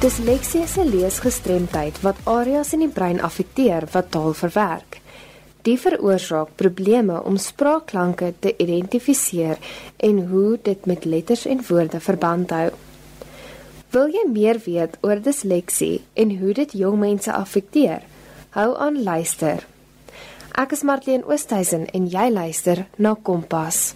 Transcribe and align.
Disleksie 0.00 0.62
is 0.62 0.76
'n 0.78 0.88
leesgestremdheid 0.88 2.00
wat 2.00 2.16
areas 2.24 2.72
in 2.72 2.78
die 2.78 2.88
brein 2.88 3.20
affekteer 3.20 3.84
wat 3.92 4.10
taal 4.10 4.32
verwerk. 4.32 5.00
Die 5.62 5.76
veroorsaak 5.78 6.48
probleme 6.56 7.22
om 7.24 7.36
spraakklanke 7.36 8.32
te 8.38 8.54
identifiseer 8.56 9.58
en 9.96 10.26
hoe 10.28 10.58
dit 10.62 10.86
met 10.86 11.04
letters 11.04 11.44
en 11.46 11.60
woorde 11.68 12.00
verband 12.00 12.50
hou. 12.50 12.70
Wil 13.90 14.08
jy 14.08 14.24
meer 14.32 14.60
weet 14.64 14.96
oor 15.00 15.20
disleksie 15.20 16.00
en 16.14 16.38
hoe 16.38 16.52
dit 16.52 16.72
jong 16.72 16.98
mense 16.98 17.32
affekteer? 17.32 18.00
Hou 18.50 18.76
aan 18.78 19.02
luister. 19.02 19.66
Ek 20.52 20.72
is 20.72 20.82
Marlene 20.82 21.26
Oosthuizen 21.26 21.86
en 21.86 22.06
jy 22.06 22.30
luister 22.30 22.86
na 22.96 23.16
Kompas. 23.22 23.94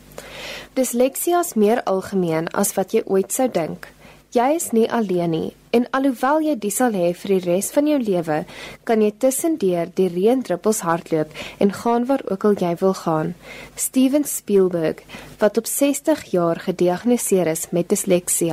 Disleksie 0.75 1.39
is 1.41 1.55
meer 1.55 1.83
algemeen 1.83 2.49
as 2.49 2.75
wat 2.75 2.93
jy 2.93 3.03
ooit 3.07 3.33
sou 3.33 3.49
dink. 3.49 3.89
Jy 4.31 4.55
is 4.55 4.71
nie 4.73 4.91
alleen 4.93 5.31
nie 5.31 5.55
en 5.75 5.89
alhoewel 5.97 6.45
jy 6.47 6.55
dit 6.63 6.75
sal 6.75 6.95
hê 6.95 7.11
vir 7.19 7.35
die 7.35 7.43
res 7.49 7.73
van 7.75 7.89
jou 7.91 7.99
lewe, 8.03 8.39
kan 8.87 9.03
jy 9.03 9.11
tussendeur 9.25 9.91
die 9.99 10.09
reendruppels 10.13 10.85
hardloop 10.87 11.35
en 11.59 11.75
gaan 11.83 12.07
waar 12.11 12.23
ook 12.31 12.47
al 12.49 12.57
jy 12.61 12.75
wil 12.85 12.95
gaan. 13.03 13.35
Steven 13.75 14.25
Spielberg, 14.25 15.03
wat 15.43 15.59
op 15.59 15.67
60 15.67 16.25
jaar 16.37 16.63
gediagnoseer 16.69 17.51
is 17.57 17.69
met 17.73 17.91
disleksie. 17.91 18.53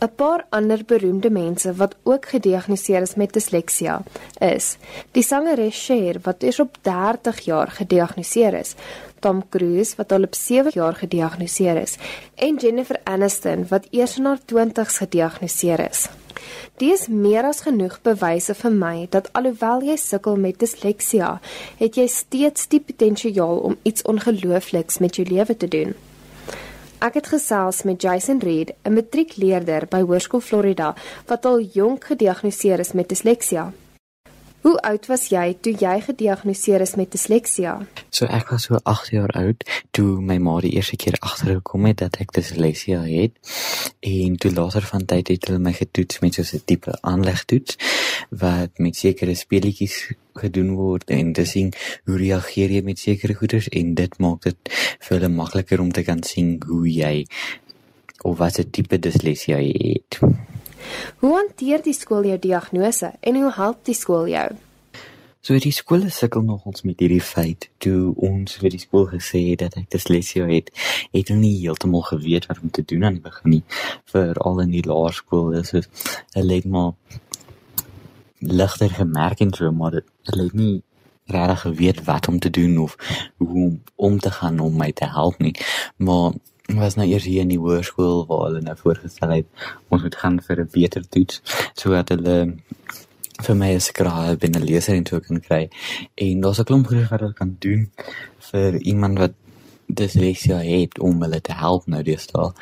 'n 0.00 0.08
Paar 0.16 0.46
ander 0.50 0.84
beroemde 0.84 1.30
mense 1.30 1.74
wat 1.74 1.96
ook 2.02 2.26
gediagnoseer 2.26 3.02
is 3.02 3.14
met 3.14 3.32
disleksie 3.32 3.90
is 4.38 4.76
die 5.12 5.22
sangeres 5.22 5.84
Cher 5.86 6.20
wat 6.22 6.42
eers 6.42 6.60
op 6.60 6.76
30 6.82 7.40
jaar 7.40 7.70
gediagnoseer 7.70 8.54
is, 8.54 8.74
Tom 9.20 9.42
Cruise 9.48 9.96
wat 9.96 10.12
al 10.12 10.22
op 10.22 10.34
7 10.34 10.70
jaar 10.74 10.94
gediagnoseer 10.94 11.76
is 11.76 11.96
en 12.34 12.56
Jennifer 12.56 13.00
Aniston 13.04 13.66
wat 13.68 13.86
eers 13.90 14.18
in 14.18 14.24
haar 14.24 14.40
20's 14.52 14.96
gediagnoseer 14.96 15.88
is. 15.90 16.08
Dis 16.80 17.08
meer 17.08 17.44
as 17.44 17.60
genoeg 17.66 17.98
bewyse 18.02 18.54
vir 18.54 18.72
my 18.72 19.06
dat 19.10 19.28
alhoewel 19.36 19.82
jy 19.84 19.96
sukkel 20.00 20.38
met 20.40 20.60
disleksie, 20.62 21.24
het 21.80 21.96
jy 22.00 22.06
steeds 22.08 22.70
die 22.72 22.80
potensiaal 22.80 23.60
om 23.70 23.76
iets 23.82 24.06
ongeloofliks 24.08 24.98
met 25.04 25.20
jou 25.20 25.26
lewe 25.28 25.56
te 25.56 25.68
doen. 25.68 25.94
Ek 27.00 27.14
het 27.16 27.30
gesels 27.32 27.78
met 27.88 28.02
Jason 28.02 28.42
Reed, 28.44 28.74
'n 28.84 28.92
matriekleerder 28.92 29.86
by 29.88 30.02
Hoërskool 30.04 30.40
Florida 30.40 30.94
wat 31.26 31.46
al 31.46 31.60
jonk 31.60 32.04
gediagnoseer 32.04 32.78
is 32.78 32.92
met 32.92 33.08
disleksie. 33.08 33.60
Hoe 34.60 34.76
oud 34.84 35.06
was 35.08 35.22
jy 35.32 35.54
toe 35.64 35.72
jy 35.72 35.94
gediagnoseer 36.04 36.82
is 36.84 36.92
met 37.00 37.08
disleksie? 37.14 37.70
So 38.12 38.26
ek 38.28 38.50
was 38.52 38.66
so 38.68 38.76
8 38.84 39.08
jaar 39.14 39.32
oud 39.40 39.64
toe 39.96 40.20
my 40.20 40.36
ma 40.36 40.58
die 40.60 40.74
eerste 40.76 40.98
keer 41.00 41.16
agtergekom 41.24 41.86
het 41.88 42.02
dat 42.02 42.18
ek 42.20 42.34
disleksie 42.36 42.98
het. 42.98 43.38
En 44.04 44.36
toe 44.36 44.52
later 44.52 44.84
van 44.90 45.06
tyd 45.08 45.32
het 45.32 45.48
hulle 45.48 45.62
my 45.64 45.72
getoets 45.78 46.20
met 46.20 46.36
so 46.36 46.44
'n 46.44 46.60
tipe 46.64 46.92
aanlegtoets 47.00 47.78
wat 48.28 48.76
met 48.76 48.96
sekere 48.96 49.34
speletjies 49.34 50.12
gedoen 50.34 50.76
word 50.76 51.08
en 51.08 51.32
te 51.32 51.44
sien 51.44 51.72
hoe 52.04 52.16
reageer 52.16 52.70
jy 52.70 52.82
met 52.84 52.98
sekere 52.98 53.34
goeders 53.34 53.68
en 53.68 53.94
dit 53.94 54.18
maak 54.18 54.42
dit 54.42 54.58
vir 55.00 55.16
hulle 55.16 55.32
makliker 55.32 55.80
om 55.80 55.92
te 55.92 56.02
kan 56.02 56.22
sien 56.22 56.60
hoe 56.68 56.86
jy 56.86 57.24
of 58.22 58.38
wat 58.38 58.58
'n 58.58 58.70
tipe 58.70 58.98
disleksie 58.98 59.54
jy 59.54 59.96
het. 59.96 60.20
Hoe 61.20 61.36
hanteer 61.36 61.82
die 61.82 61.94
skool 61.96 62.26
jou 62.28 62.38
diagnose 62.38 63.12
en 63.20 63.40
hoe 63.40 63.52
help 63.56 63.84
die 63.84 63.96
skool 63.96 64.28
jou? 64.30 64.48
So 65.40 65.56
die 65.56 65.72
skool 65.72 66.02
sukkel 66.12 66.42
nog 66.44 66.66
ons 66.68 66.82
met 66.84 67.00
hierdie 67.00 67.22
feit. 67.24 67.70
Toe 67.80 68.12
ons 68.28 68.58
vir 68.60 68.74
die 68.74 68.82
skool 68.82 69.06
gesê 69.08 69.40
het 69.46 69.62
dat 69.62 69.78
ek 69.80 69.88
disleksie 69.94 70.44
het, 70.44 70.68
het 71.14 71.32
hulle 71.32 71.40
nie 71.40 71.54
heeltemal 71.62 72.04
geweet 72.10 72.50
wat 72.50 72.60
om 72.60 72.68
te 72.68 72.84
doen 72.84 73.06
aan 73.08 73.16
die 73.16 73.24
begin 73.24 73.54
nie. 73.54 73.62
Veral 74.12 74.60
in 74.66 74.74
die 74.74 74.84
laerskool 74.84 75.56
is 75.62 75.72
dit 75.72 75.88
hulle 76.36 76.60
het 76.60 76.68
maar 76.68 76.92
ligter 78.40 78.92
gemerk 78.92 79.40
en 79.40 79.52
so 79.56 79.72
maar 79.72 79.96
hulle 80.28 80.44
het 80.44 80.56
nie 80.56 80.82
regtig 81.30 81.64
geweet 81.64 82.04
wat 82.04 82.28
om 82.28 82.38
te 82.38 82.50
doen 82.50 82.78
of 82.84 82.96
hoe 83.36 83.64
om, 83.64 83.82
om 83.96 84.18
te 84.18 84.30
gaan 84.30 84.60
om 84.60 84.76
my 84.76 84.92
te 84.92 85.08
help 85.08 85.38
nie. 85.38 85.54
Maar 85.96 86.36
was 86.76 86.96
nou 86.96 87.06
eers 87.08 87.24
hier 87.24 87.40
in 87.40 87.48
die 87.48 87.58
hoërskool 87.58 88.26
waar 88.26 88.46
hulle 88.48 88.60
nou 88.60 88.76
voorgestel 88.76 89.30
het 89.30 89.46
ons 89.88 90.02
moet 90.02 90.16
gaan 90.22 90.40
vir 90.46 90.60
'n 90.60 90.70
beter 90.72 91.08
toets 91.08 91.42
sodat 91.74 92.08
hulle 92.08 92.36
vir 93.46 93.56
my 93.56 93.70
'n 93.74 93.80
skraal 93.80 94.36
binne 94.36 94.60
leser 94.60 94.94
en 94.94 95.04
toe 95.04 95.20
kan 95.20 95.40
kry. 95.40 95.68
En 96.14 96.40
daar's 96.40 96.60
'n 96.60 96.64
klomp 96.64 96.86
goed 96.86 97.08
wat 97.10 97.20
hulle 97.20 97.32
kan 97.32 97.56
doen 97.58 97.90
vir 98.50 98.80
iemand 98.92 99.18
wat 99.18 99.32
disleksie 99.86 100.54
het 100.54 100.98
om 100.98 101.22
hulle 101.22 101.40
te 101.40 101.52
help 101.52 101.86
nou 101.86 102.02
deesdae. 102.02 102.52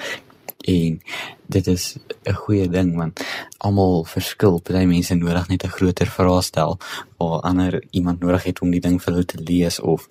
En 0.64 1.00
dit 1.47 1.66
is 1.66 1.98
'n 2.24 2.32
goeie 2.32 2.68
ding 2.68 2.97
want 2.97 3.20
almal 3.58 4.04
verskil. 4.04 4.60
Party 4.60 4.84
mense 4.84 5.14
nodig 5.14 5.48
net 5.48 5.64
'n 5.64 5.76
groter 5.78 6.06
vraestel 6.06 6.78
of 7.16 7.42
ander 7.42 7.82
iemand 7.91 8.20
nodig 8.20 8.42
het 8.42 8.60
om 8.60 8.70
die 8.70 8.80
ding 8.80 9.02
vir 9.02 9.12
hulle 9.12 9.24
te 9.24 9.42
lees 9.42 9.80
of 9.80 10.08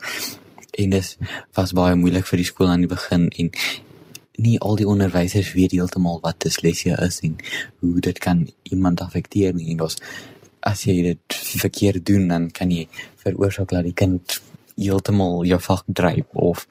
en 0.71 0.89
dit 0.89 1.17
was 1.53 1.73
baie 1.73 1.95
moeilik 1.95 2.25
vir 2.25 2.37
die 2.37 2.45
skool 2.45 2.67
aan 2.67 2.85
die 2.85 2.95
begin 2.95 3.29
en 3.29 3.49
nie 4.37 4.57
al 4.61 4.77
die 4.79 4.87
onderwysers 4.87 5.53
weet 5.57 5.75
heeltemal 5.75 6.19
wat 6.23 6.41
disleksie 6.45 6.93
is 7.07 7.19
en 7.25 7.37
hoe 7.81 7.99
dit 8.09 8.19
kan 8.23 8.45
iemand 8.69 9.01
affekteer 9.01 9.55
nie 9.57 9.71
en 9.73 9.85
ons 9.87 9.97
as 10.67 10.83
jy 10.85 10.97
dit 11.11 11.39
verkeerd 11.63 12.05
doen 12.05 12.27
dan 12.31 12.49
kan 12.51 12.71
jy 12.73 12.87
veroorsaak 13.23 13.71
dat 13.73 13.87
die 13.87 13.97
kind 13.97 14.39
heeltemal 14.77 15.45
jou 15.49 15.59
vak 15.69 15.85
dryp 16.01 16.41
of 16.49 16.67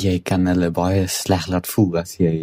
jy 0.00 0.18
kan 0.24 0.46
hulle 0.50 0.70
baie 0.74 1.06
sleg 1.10 1.46
laat 1.52 1.68
voel 1.70 2.00
as 2.02 2.16
jy 2.18 2.34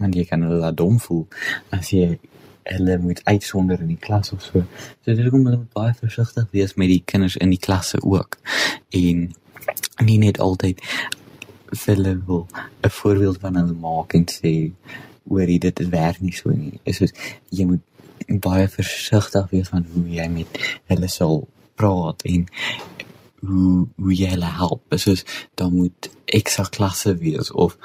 want 0.00 0.18
jy 0.18 0.26
kan 0.28 0.44
hulle 0.46 0.60
laat 0.62 0.78
dom 0.78 0.98
voel 1.02 1.26
as 1.74 1.90
jy 1.94 2.16
hulle 2.62 2.98
moet 2.98 3.20
uitsonder 3.24 3.80
in 3.80 3.86
die 3.86 3.98
klas 3.98 4.32
of 4.32 4.42
so. 4.42 4.62
So 5.02 5.14
dit 5.14 5.30
kom 5.30 5.46
hulle 5.48 5.64
baie 5.74 5.94
versigtig 5.98 6.46
wees 6.54 6.76
met 6.78 6.92
die 6.92 7.02
kinders 7.04 7.36
in 7.36 7.50
die 7.50 7.60
klasse 7.60 7.98
ook. 8.02 8.38
En 8.90 9.32
nie 10.04 10.18
net 10.18 10.38
altyd 10.40 10.82
hulle 11.80 12.22
wil 12.26 12.46
'n 12.82 12.90
voorbeeld 12.90 13.38
van 13.40 13.56
hulle 13.56 13.72
maak 13.72 14.12
en 14.12 14.24
sê 14.28 14.72
oor 15.28 15.46
dit 15.46 15.76
dit 15.76 15.88
werk 15.88 16.20
nie 16.20 16.32
so 16.32 16.50
nie. 16.50 16.80
Is 16.82 16.96
soos 16.96 17.12
jy 17.48 17.64
moet 17.64 17.84
baie 18.40 18.68
versigtig 18.68 19.50
wees 19.50 19.68
van 19.68 19.86
hoe 19.92 20.08
jy 20.08 20.28
met 20.28 20.58
hulle 20.86 21.08
sal 21.08 21.48
praat 21.74 22.22
en 22.22 22.46
hoe 23.40 23.88
hoe 23.96 24.14
jy 24.14 24.30
hulle 24.34 24.52
help. 24.60 24.82
Is 24.92 25.02
soos 25.02 25.24
dan 25.54 25.74
moet 25.74 26.10
ekstra 26.24 26.64
klasse 26.64 27.16
wees 27.16 27.50
of 27.52 27.76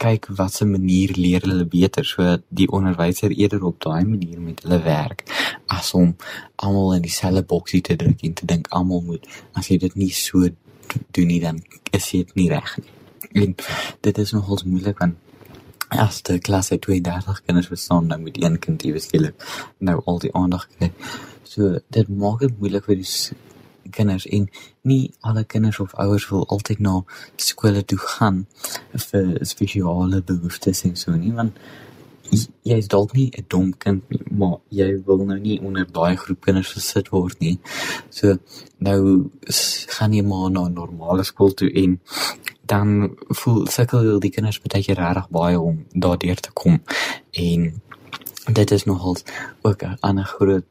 kyk 0.00 0.30
watse 0.36 0.64
manier 0.64 1.12
leer 1.16 1.44
hulle 1.44 1.66
beter 1.68 2.04
sodat 2.04 2.44
die 2.48 2.68
onderwyser 2.72 3.34
eerder 3.36 3.64
op 3.68 3.80
daai 3.84 4.04
manier 4.04 4.40
met 4.40 4.62
hulle 4.64 4.78
werk 4.86 5.24
as 5.66 5.92
om 5.98 6.14
almal 6.56 6.94
in 6.96 7.04
dieselfde 7.04 7.42
boksie 7.42 7.82
te 7.84 7.96
druk 7.96 8.24
en 8.28 8.38
te 8.38 8.48
dink 8.52 8.70
almal 8.78 9.04
moet 9.10 9.28
as 9.52 9.68
jy 9.68 9.76
dit 9.84 9.98
nie 10.04 10.12
so 10.22 10.48
doen 11.16 11.28
nie 11.28 11.42
dan 11.44 11.60
is 11.92 12.10
dit 12.10 12.34
nie 12.34 12.48
reg 12.48 12.78
nie. 12.78 12.99
En 13.32 13.54
dit 14.00 14.18
is 14.18 14.32
nogals 14.32 14.64
moeilik 14.64 14.98
want 14.98 15.16
as 15.90 16.22
die 16.22 16.38
klas 16.38 16.70
uit 16.70 16.80
32 16.86 17.42
kinders 17.42 17.68
bestaan, 17.68 18.08
dan 18.08 18.20
moet 18.20 18.42
een 18.42 18.58
kind 18.58 18.82
iewes 18.82 19.08
skielik 19.08 19.46
nou 19.78 20.00
al 20.04 20.18
die 20.22 20.34
aandag 20.34 20.68
kry. 20.76 20.92
So 21.42 21.78
dit 21.90 22.08
maak 22.08 22.44
dit 22.44 22.58
moeilik 22.58 22.86
vir 22.86 23.00
die 23.00 23.10
kinders 23.90 24.26
en 24.26 24.46
nie 24.86 25.10
alle 25.26 25.44
kinders 25.44 25.80
of 25.82 25.94
ouers 25.98 26.28
wil 26.30 26.46
altyd 26.46 26.78
na 26.78 27.00
skole 27.36 27.82
toe 27.84 27.98
gaan 27.98 28.44
vir 29.10 29.38
spesiale 29.42 30.22
behoeftes 30.22 30.84
en 30.86 30.94
so 30.96 31.16
nie 31.16 31.32
want 31.34 31.58
jy 32.30 32.76
is 32.78 32.88
dalk 32.88 33.12
nie 33.16 33.30
'n 33.34 33.44
dom 33.48 33.72
kind 33.84 34.02
nie, 34.10 34.22
maar 34.30 34.58
jy 34.70 35.02
wil 35.06 35.24
nou 35.26 35.38
nie 35.38 35.58
onder 35.60 35.86
daai 35.92 36.16
groep 36.16 36.40
kinders 36.40 36.72
gesit 36.72 37.08
word 37.10 37.40
nie. 37.40 37.58
So 38.10 38.38
nou 38.78 39.30
gaan 39.96 40.12
jy 40.12 40.22
maar 40.22 40.50
na 40.50 40.68
normale 40.68 41.24
skool 41.24 41.50
toe 41.50 41.70
en 41.74 41.98
dan 42.70 43.16
voel 43.42 43.66
sukkel 43.66 44.18
die 44.22 44.30
kinders 44.30 44.60
baie 44.62 44.82
keer 44.84 44.98
regtig 45.00 45.30
baie 45.34 45.60
om 45.60 45.84
daardeur 45.92 46.40
te 46.40 46.52
kom. 46.52 46.82
En 47.32 47.70
dit 48.46 48.70
is 48.70 48.84
nogal 48.84 49.16
ook 49.62 49.82
'n 49.82 49.96
ander 50.00 50.24
groot 50.24 50.64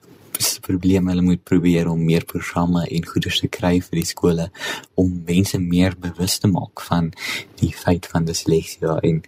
probleem 0.62 1.08
hulle 1.08 1.22
moet 1.22 1.44
probeer 1.44 1.90
om 1.90 2.06
meer 2.06 2.26
programme 2.26 2.86
en 2.88 3.06
goeders 3.06 3.40
te 3.40 3.48
kry 3.48 3.80
vir 3.82 4.00
die 4.00 4.06
skole 4.06 4.50
om 4.96 5.24
mense 5.26 5.60
meer 5.60 5.96
bewus 6.00 6.38
te 6.40 6.48
maak 6.48 6.82
van 6.82 7.12
die 7.60 7.74
feit 7.76 8.08
van 8.08 8.26
disleksie 8.26 8.88
en 8.88 9.22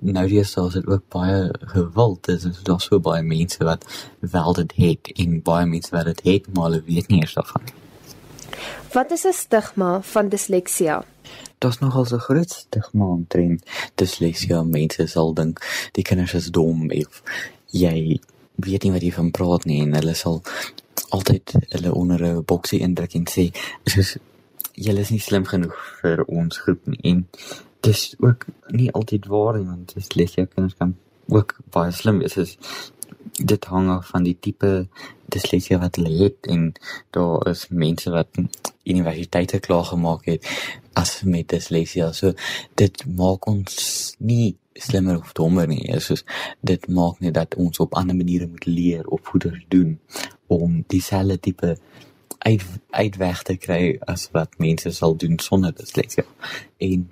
nou 0.00 0.26
die 0.28 0.40
is 0.40 0.54
dit 0.54 0.86
ook 0.86 1.04
baie 1.12 1.50
gewild 1.74 2.28
is 2.28 2.46
daar 2.62 2.80
so 2.80 3.00
baie 3.00 3.22
mense 3.22 3.64
wat 3.64 3.84
wel 4.20 4.52
dit 4.62 4.72
het 4.76 5.12
en 5.16 5.42
baie 5.42 5.66
mense 5.66 5.92
wat 5.96 6.04
dit 6.04 6.24
het 6.24 6.48
maar 6.54 6.70
hulle 6.70 6.82
weet 6.86 7.08
nie 7.08 7.20
eers 7.20 7.34
daarvan 7.34 7.68
Wat 8.92 9.10
is 9.10 9.24
'n 9.24 9.32
stigma 9.32 10.02
van 10.02 10.28
disleksie? 10.28 10.90
Daar's 11.60 11.80
nogal 11.82 12.06
so 12.08 12.18
groot 12.18 12.50
stigma 12.50 13.06
omtrent 13.12 13.64
disleksie. 14.00 14.56
Mense 14.64 15.06
sal 15.12 15.34
dink 15.36 15.60
die 15.96 16.04
kinders 16.06 16.34
is 16.38 16.50
dom 16.50 16.88
of 16.88 17.22
jy 17.70 18.20
weet 18.60 18.84
nie 18.84 18.92
wat 18.94 19.04
jy 19.04 19.12
van 19.16 19.30
praat 19.36 19.66
nie 19.68 19.80
en 19.84 19.94
hulle 19.96 20.14
sal 20.18 20.40
altyd 21.16 21.54
hulle 21.74 21.92
onder 21.94 22.24
'n 22.24 22.44
boksie 22.44 22.80
indruk 22.80 23.14
en 23.14 23.26
sê 23.28 23.50
soos 23.86 24.16
julle 24.74 25.00
is 25.00 25.10
nie 25.10 25.20
slim 25.20 25.44
genoeg 25.44 25.76
vir 26.00 26.24
ons 26.24 26.58
groep 26.64 26.86
nie 26.86 27.00
en 27.12 27.26
dis 27.80 28.14
ook 28.18 28.46
nie 28.68 28.90
altyd 28.92 29.26
waar 29.26 29.58
nie 29.58 29.66
want 29.66 29.94
dis 29.94 30.14
lekker 30.14 30.46
kinders 30.46 30.76
kan 30.78 30.96
ook 31.28 31.56
baie 31.70 31.92
slim 31.92 32.18
wees 32.18 32.36
is 32.36 32.56
dit 33.32 33.64
hang 33.64 33.88
af 33.88 34.08
van 34.12 34.22
die 34.22 34.36
tipe 34.40 34.86
disleksie 35.30 35.78
wat 35.78 35.96
hulle 35.96 36.12
het 36.24 36.48
en 36.50 36.72
daar 37.10 37.48
is 37.48 37.68
mense 37.68 38.10
wat 38.10 38.28
universiteite 38.84 39.58
klaar 39.58 39.84
gemaak 39.84 40.24
het 40.24 40.46
as 40.92 41.22
met 41.22 41.48
disleksie. 41.48 42.12
So 42.12 42.32
dit 42.74 43.04
maak 43.16 43.46
ons 43.46 44.14
nie 44.18 44.56
slimmer 44.72 45.18
of 45.18 45.32
dommer 45.32 45.66
nie. 45.68 45.84
Dit 45.86 46.10
is 46.10 46.24
dit 46.60 46.88
maak 46.88 47.20
net 47.20 47.34
dat 47.34 47.54
ons 47.54 47.78
op 47.78 47.94
ander 47.94 48.16
maniere 48.16 48.46
moet 48.46 48.66
leer 48.66 49.06
of 49.06 49.20
goeders 49.32 49.64
doen 49.68 49.98
om 50.46 50.84
dieselfde 50.86 51.40
tipe 51.40 51.76
uit 52.38 52.64
uitweg 52.90 53.42
te 53.42 53.56
kry 53.56 53.98
as 54.08 54.28
wat 54.32 54.58
mense 54.58 54.90
sal 54.96 55.16
doen 55.16 55.38
sonder 55.38 55.74
disleksie. 55.76 56.24
En 56.78 57.10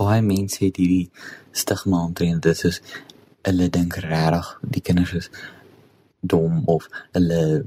baie 0.00 0.22
mense 0.22 0.64
het 0.64 0.76
hierdie 0.76 1.10
stigma 1.52 2.04
omtrent 2.04 2.42
dit 2.42 2.64
is 2.64 2.80
hulle 3.48 3.70
dink 3.78 3.98
regtig 4.04 4.52
die 4.76 4.84
kinders 4.90 5.14
is 5.22 5.30
dom 6.20 6.62
of 6.66 6.88
hulle 7.16 7.64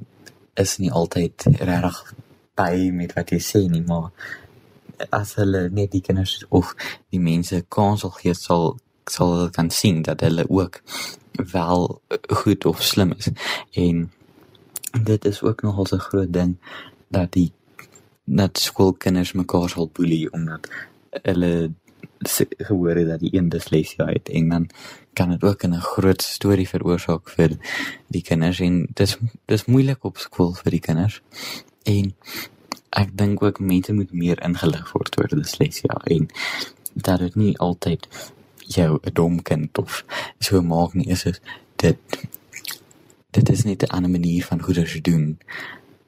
is 0.63 0.77
nie 0.83 0.91
altyd 1.01 1.47
regtig 1.59 1.99
by 2.59 2.73
met 2.93 3.15
wat 3.17 3.33
jy 3.33 3.41
sê 3.51 3.65
nie 3.71 3.83
maar 3.87 4.11
as 5.09 5.35
hulle 5.39 5.67
net 5.73 5.91
die 5.95 6.03
kinders 6.05 6.41
of 6.49 6.75
die 7.09 7.21
mense 7.31 7.63
kans 7.77 8.05
sal 8.05 8.15
gee 8.19 8.37
sal 8.37 8.65
sal 9.09 9.33
hulle 9.35 9.49
kan 9.55 9.69
sien 9.73 10.01
dat 10.07 10.21
hulle 10.21 10.45
ook 10.49 10.81
wel 11.51 12.01
goed 12.27 12.65
of 12.65 12.83
slim 12.83 13.13
is. 13.17 13.29
En 13.71 14.11
dit 15.03 15.25
is 15.25 15.41
ook 15.41 15.61
nogal 15.61 15.87
'n 15.91 15.99
groot 15.99 16.33
ding 16.33 16.57
dat 17.07 17.31
die 17.31 17.51
dat 18.25 18.57
skoolkinders 18.57 19.31
mekaar 19.33 19.69
sal 19.69 19.89
boelie 19.93 20.31
omdat 20.31 20.69
hulle 21.09 21.71
gehoor 22.57 22.95
het 22.95 23.07
dat 23.07 23.19
die 23.19 23.35
een 23.35 23.49
disleksie 23.49 24.05
het 24.05 24.29
en 24.29 24.49
dan 24.49 24.69
kan 25.13 25.29
dit 25.29 25.43
ook 25.43 25.63
'n 25.63 25.73
groot 25.73 26.21
storie 26.21 26.67
veroorsaak 26.67 27.29
vir 27.29 27.57
die 28.07 28.21
kinders 28.21 28.59
en 28.59 28.87
dis 28.93 29.17
dis 29.45 29.65
moeilik 29.65 30.03
op 30.03 30.17
skool 30.17 30.53
vir 30.53 30.71
die 30.71 30.79
kinders. 30.79 31.21
En 31.83 32.13
ek 32.89 33.17
dink 33.17 33.43
ook 33.43 33.59
mense 33.59 33.93
moet 33.93 34.11
meer 34.11 34.41
ingelig 34.43 34.91
word 34.91 35.17
oor 35.19 35.27
disleksie 35.27 35.89
en 36.03 36.27
dat 36.93 37.19
dit 37.19 37.35
nie 37.35 37.57
altyd 37.57 38.07
jou 38.67 38.99
'n 39.03 39.13
dom 39.13 39.41
kind 39.41 39.77
of 39.77 40.03
so 40.39 40.61
maak 40.61 40.93
nie 40.93 41.07
is 41.07 41.23
dit 41.75 41.97
dit 43.31 43.49
is 43.49 43.63
nie 43.63 43.75
'n 43.75 43.93
ander 43.95 44.11
manier 44.11 44.45
van 44.45 44.63
goeders 44.63 44.99
doen 45.01 45.39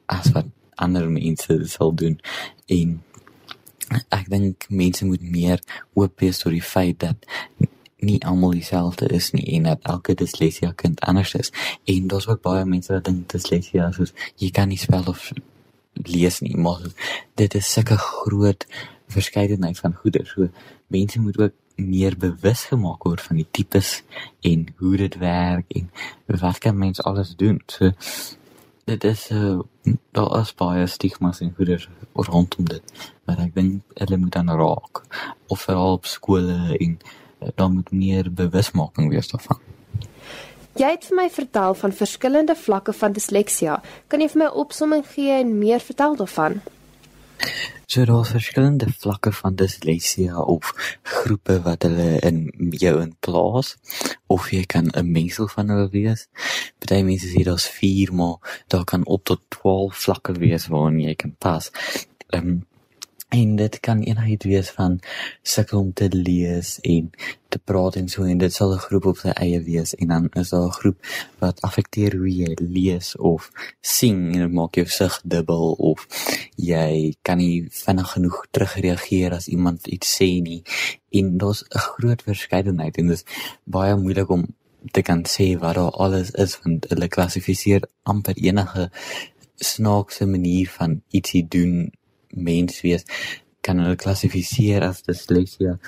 as 0.06 0.30
wat 0.32 0.46
ander 0.74 1.10
mense 1.10 1.60
sal 1.64 1.94
doen 1.94 2.20
en 2.66 3.02
ek 4.08 4.28
dink 4.28 4.66
mense 4.68 5.04
moet 5.04 5.22
meer 5.22 5.60
oop 5.94 6.20
wees 6.20 6.44
oor 6.44 6.52
die 6.52 6.68
feit 6.74 6.98
dat 7.00 7.16
nie 8.04 8.20
almal 8.24 8.54
dieselfde 8.56 9.08
is 9.16 9.30
nie 9.36 9.44
en 9.56 9.68
dat 9.70 9.82
elke 9.82 10.14
disleksie 10.14 10.70
kind 10.74 11.00
anders 11.00 11.34
is. 11.34 11.52
En 11.84 12.06
daar's 12.06 12.28
ook 12.28 12.42
baie 12.42 12.64
mense 12.64 12.92
wat 12.92 13.04
dink 13.04 13.28
disleksie 13.32 13.80
is 13.80 13.96
soos 13.96 14.14
jy 14.36 14.50
kan 14.50 14.68
nie 14.68 14.80
spel 14.80 15.04
of 15.10 15.32
lees 15.92 16.40
nie, 16.40 16.56
maar 16.56 16.82
dit 17.34 17.54
is 17.54 17.72
sulke 17.72 17.96
groot 17.96 18.66
verskeidenheid 19.14 19.78
van 19.78 19.94
goeie. 19.94 20.24
So 20.26 20.48
mense 20.86 21.20
moet 21.20 21.38
ook 21.38 21.54
meer 21.76 22.16
bewus 22.18 22.64
gemaak 22.70 23.02
word 23.02 23.20
van 23.20 23.36
die 23.36 23.48
tipes 23.50 24.02
en 24.46 24.68
hoe 24.78 24.96
dit 24.96 25.18
werk 25.18 25.70
en 25.74 25.90
wat 26.26 26.58
kan 26.58 26.78
mens 26.78 27.02
alles 27.02 27.34
doen. 27.36 27.60
So 27.66 27.90
dit 28.84 29.04
is 29.04 29.30
uh, 29.30 29.60
daar 30.12 30.40
is 30.40 30.54
baie 30.54 30.86
stigmas 30.86 31.40
en 31.40 31.54
goeders 31.56 31.88
rondom 32.12 32.68
dit 32.68 33.10
maar 33.24 33.40
ek 33.46 33.54
dink 33.56 33.96
hulle 34.00 34.18
moet 34.20 34.34
dan 34.36 34.52
raak 34.52 35.02
of 35.48 35.64
veral 35.64 35.96
op 35.98 36.08
skole 36.08 36.76
en 36.76 36.98
dan 37.54 37.74
moet 37.74 37.92
meer 37.92 38.32
bewusmaking 38.32 39.10
wees 39.10 39.28
daarvan 39.28 39.60
Jy 40.74 40.88
het 40.90 41.04
vir 41.06 41.14
my 41.14 41.28
vertel 41.30 41.76
van 41.78 41.92
verskillende 41.94 42.56
vlakke 42.58 42.92
van 42.98 43.12
disleksia. 43.14 43.76
Kan 44.10 44.20
jy 44.20 44.28
vir 44.28 44.38
my 44.38 44.46
'n 44.46 44.58
opsomming 44.58 45.04
gee 45.06 45.30
en 45.30 45.58
meer 45.58 45.78
vertel 45.78 46.16
daarvan? 46.16 46.60
So 47.86 48.04
daar 48.04 48.24
is 48.24 48.32
verskillende 48.34 48.86
vlakke 48.98 49.32
van 49.32 49.54
disleksie 49.54 50.46
of 50.46 50.72
groepe 51.02 51.60
wat 51.62 51.82
hulle 51.82 52.18
in 52.26 52.50
jou 52.70 53.00
in 53.02 53.12
plaas 53.20 53.76
of 54.26 54.50
jy 54.50 54.64
kan 54.64 54.90
'n 54.90 55.12
mengsel 55.12 55.48
van 55.48 55.68
hulle 55.68 55.88
wees. 55.90 56.26
Party 56.78 57.02
mense 57.02 57.26
sê 57.26 57.44
daar's 57.44 57.68
4, 57.68 58.12
maar 58.14 58.64
daar 58.66 58.84
kan 58.84 59.06
op 59.06 59.24
tot 59.24 59.40
12 59.48 59.94
vlakke 59.94 60.32
wees 60.32 60.66
waarin 60.66 61.00
jy 61.00 61.14
kan 61.14 61.34
pas. 61.38 61.70
Ehm 62.28 62.48
um, 62.48 62.66
En 63.34 63.56
dit 63.56 63.80
kan 63.80 64.00
eenheid 64.00 64.44
wees 64.44 64.68
van 64.70 65.00
sukkel 65.42 65.80
om 65.80 65.92
te 65.92 66.06
lees 66.08 66.76
en 66.80 67.10
te 67.48 67.58
praat 67.58 67.96
en 67.98 68.08
so 68.08 68.22
en 68.30 68.38
dit 68.38 68.54
sal 68.54 68.74
'n 68.74 68.84
groep 68.86 69.06
op 69.10 69.18
sy 69.22 69.32
eie 69.44 69.60
wees 69.62 69.94
en 69.94 70.08
dan 70.12 70.28
is 70.42 70.50
daar 70.54 70.66
'n 70.66 70.78
groep 70.80 70.98
wat 71.42 71.62
affekteer 71.68 72.16
hoe 72.16 72.34
jy 72.34 72.52
lees 72.60 73.16
of 73.16 73.50
sing 73.80 74.20
en 74.34 74.40
dit 74.44 74.52
maak 74.52 74.74
jou 74.74 74.86
sig 74.86 75.20
dubbel 75.24 75.72
of 75.72 76.06
jy 76.56 77.14
kan 77.22 77.38
nie 77.38 77.66
vinnig 77.70 78.12
genoeg 78.12 78.46
terugreageer 78.50 79.32
as 79.32 79.48
iemand 79.48 79.86
iets 79.86 80.14
sê 80.18 80.30
nie. 80.42 80.62
En 81.10 81.38
daar's 81.38 81.62
'n 81.62 81.78
groot 81.78 82.22
verskeidenheid 82.22 82.96
en 82.96 83.06
dit 83.06 83.16
is 83.16 83.24
baie 83.64 83.96
moeilik 83.96 84.28
om 84.28 84.46
te 84.92 85.02
kan 85.02 85.24
sê 85.26 85.58
wat 85.58 85.74
daar 85.74 85.90
alles 85.90 86.30
is 86.30 86.58
want 86.62 86.86
hulle 86.88 87.08
klassifiseer 87.08 87.82
amper 88.02 88.36
enige 88.36 88.90
snaakse 89.56 90.26
manier 90.26 90.68
van 90.70 91.02
ietsie 91.10 91.46
doen 91.48 91.92
mens 92.36 92.80
wees 92.84 93.06
kan 93.64 93.80
hulle 93.80 93.96
klassifiseer 93.96 94.84
as 94.84 95.02
disleksia. 95.06 95.78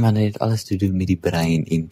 Maar 0.00 0.14
dit 0.14 0.32
het 0.32 0.38
alles 0.38 0.64
te 0.64 0.76
doen 0.76 0.96
met 0.96 1.10
die 1.10 1.18
brein 1.20 1.66
en 1.66 1.88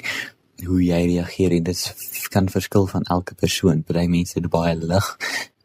hoe 0.66 0.80
jy 0.82 1.02
reageer 1.12 1.54
en 1.58 1.68
dit 1.68 2.26
kan 2.34 2.48
verskil 2.50 2.86
van 2.86 3.02
elke 3.02 3.34
persoon. 3.34 3.84
Party 3.86 4.06
mense 4.10 4.38
het 4.38 4.50
baie 4.50 4.76
lig 4.76 5.16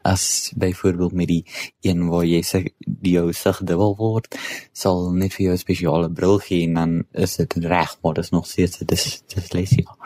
as 0.04 0.52
byvoorbeeld 0.60 1.12
met 1.16 1.28
die 1.30 1.44
een 1.80 2.02
waar 2.12 2.26
jy 2.28 2.42
sê 2.44 2.60
die 2.84 3.14
jou 3.14 3.30
sig 3.32 3.62
dubbel 3.64 3.94
word, 3.96 4.36
sal 4.76 5.08
net 5.16 5.32
vir 5.32 5.46
jou 5.46 5.54
spesiale 5.56 6.10
bril 6.12 6.36
gee 6.44 6.66
en 6.66 6.76
dan 6.76 6.92
is 7.24 7.38
dit 7.40 7.56
reg, 7.64 7.94
maar 8.02 8.18
dit 8.18 8.26
is 8.26 8.34
nog 8.34 8.46
steeds 8.46 8.84
dis 8.84 9.06
disleksia. 9.32 9.96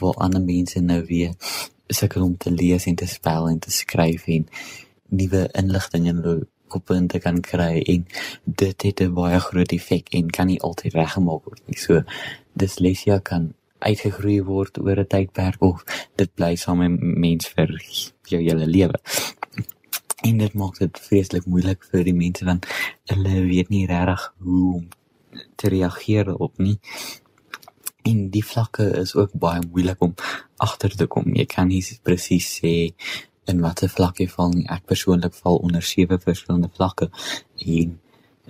Waar 0.00 0.22
ander 0.24 0.40
mense 0.40 0.80
nou 0.80 1.02
weer 1.10 1.36
sukkel 1.92 2.24
om 2.24 2.36
te 2.40 2.50
lees 2.50 2.88
en 2.88 2.96
te 2.96 3.06
spel 3.06 3.50
en 3.50 3.60
te 3.60 3.70
skryf 3.70 4.24
en 4.32 4.48
nuwe 5.12 5.44
inligting 5.60 6.08
in 6.08 6.24
hulle 6.24 6.48
koppelpunte 6.72 7.20
kan 7.24 7.40
kry 7.44 7.82
en 7.94 8.06
dit 8.44 8.82
het 8.88 9.00
'n 9.00 9.14
baie 9.14 9.40
groot 9.40 9.72
effek 9.72 10.14
en 10.18 10.30
kan 10.30 10.46
nie 10.46 10.60
altyd 10.60 10.94
reggemaak 10.94 11.44
word 11.44 11.62
nie. 11.66 11.78
So 11.78 12.02
disleksia 12.54 13.18
kan 13.18 13.54
uitgegroei 13.78 14.40
word 14.42 14.78
oor 14.78 14.98
'n 15.00 15.06
tydperk 15.14 15.62
of 15.62 15.84
dit 16.16 16.34
bly 16.34 16.54
saam 16.56 16.78
met 16.78 17.00
mens 17.00 17.48
vir 17.54 17.70
jou 18.32 18.42
hele 18.42 18.66
lewe. 18.66 18.98
En 20.22 20.38
dit 20.38 20.54
maak 20.54 20.78
dit 20.78 20.98
vreeslik 21.08 21.46
moeilik 21.46 21.84
vir 21.90 22.04
die 22.04 22.14
mense 22.14 22.44
want 22.44 22.66
hulle 23.10 23.46
weet 23.46 23.68
nie 23.68 23.86
regtig 23.86 24.34
hoe 24.38 24.74
om 24.74 24.88
te 25.56 25.68
reageer 25.68 26.34
op 26.36 26.58
nie. 26.58 26.78
En 28.02 28.30
die 28.30 28.44
vlakke 28.44 28.84
is 29.02 29.14
ook 29.14 29.32
baie 29.32 29.62
moeilik 29.70 30.00
om 30.02 30.14
agter 30.56 30.96
te 30.96 31.06
kom. 31.06 31.34
Jy 31.34 31.46
kan 31.46 31.68
nie 31.68 31.82
presies 32.02 32.48
sê 32.60 32.94
in 33.50 33.60
watter 33.60 33.90
vlak 33.90 34.20
jy 34.22 34.28
val 34.30 34.52
nie. 34.54 34.66
Ek 34.70 34.86
persoonlik 34.86 35.34
val 35.34 35.60
onder 35.66 35.82
sewe 35.82 36.18
verskillende 36.22 36.70
vlakke 36.76 37.10
en 37.66 37.98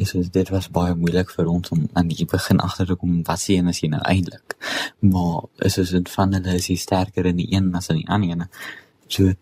is 0.01 0.13
dit 0.13 0.49
was 0.49 0.71
baie 0.73 0.95
moeilik 0.97 1.31
vir 1.31 1.49
ons 1.53 1.73
om 1.75 1.83
aan 1.93 2.09
die 2.09 2.25
begin 2.29 2.63
agter 2.65 2.87
te 2.89 2.97
kom 2.97 3.19
wat 3.29 3.41
sien 3.41 3.69
as 3.69 3.83
jy 3.83 3.91
nou 3.93 4.01
eintlik. 4.09 4.57
Maar 5.01 5.67
is 5.69 5.77
dit 5.77 6.15
van 6.15 6.33
hulle 6.37 6.57
is 6.57 6.71
jy 6.71 6.79
sterker 6.81 7.29
in 7.29 7.37
die 7.43 7.51
een 7.53 7.69
as 7.77 7.91
in 7.93 8.01
die 8.01 8.09
ander 8.09 8.33
ene. 8.33 8.49
So 9.09 9.35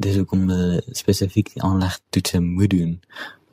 dis 0.00 0.16
ook 0.18 0.32
om 0.32 0.48
spesifiek 0.96 1.52
die 1.54 1.62
aanleg 1.62 1.98
toetse 2.10 2.40
moet 2.40 2.72
doen 2.72 2.96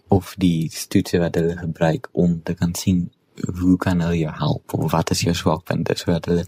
of 0.07 0.33
die 0.39 0.71
toetse 0.89 1.19
wat 1.19 1.35
hulle 1.35 1.57
gebruik 1.59 2.07
om 2.11 2.39
te 2.43 2.55
kan 2.55 2.75
sien 2.75 3.09
hoe 3.59 3.77
kan 3.77 4.01
hulle 4.01 4.17
jou 4.17 4.33
help 4.33 4.73
of 4.73 4.91
wat 4.91 5.11
is 5.11 5.25
jou 5.27 5.35
swakpunte 5.35 5.97
sodat 5.99 6.31
hulle 6.31 6.45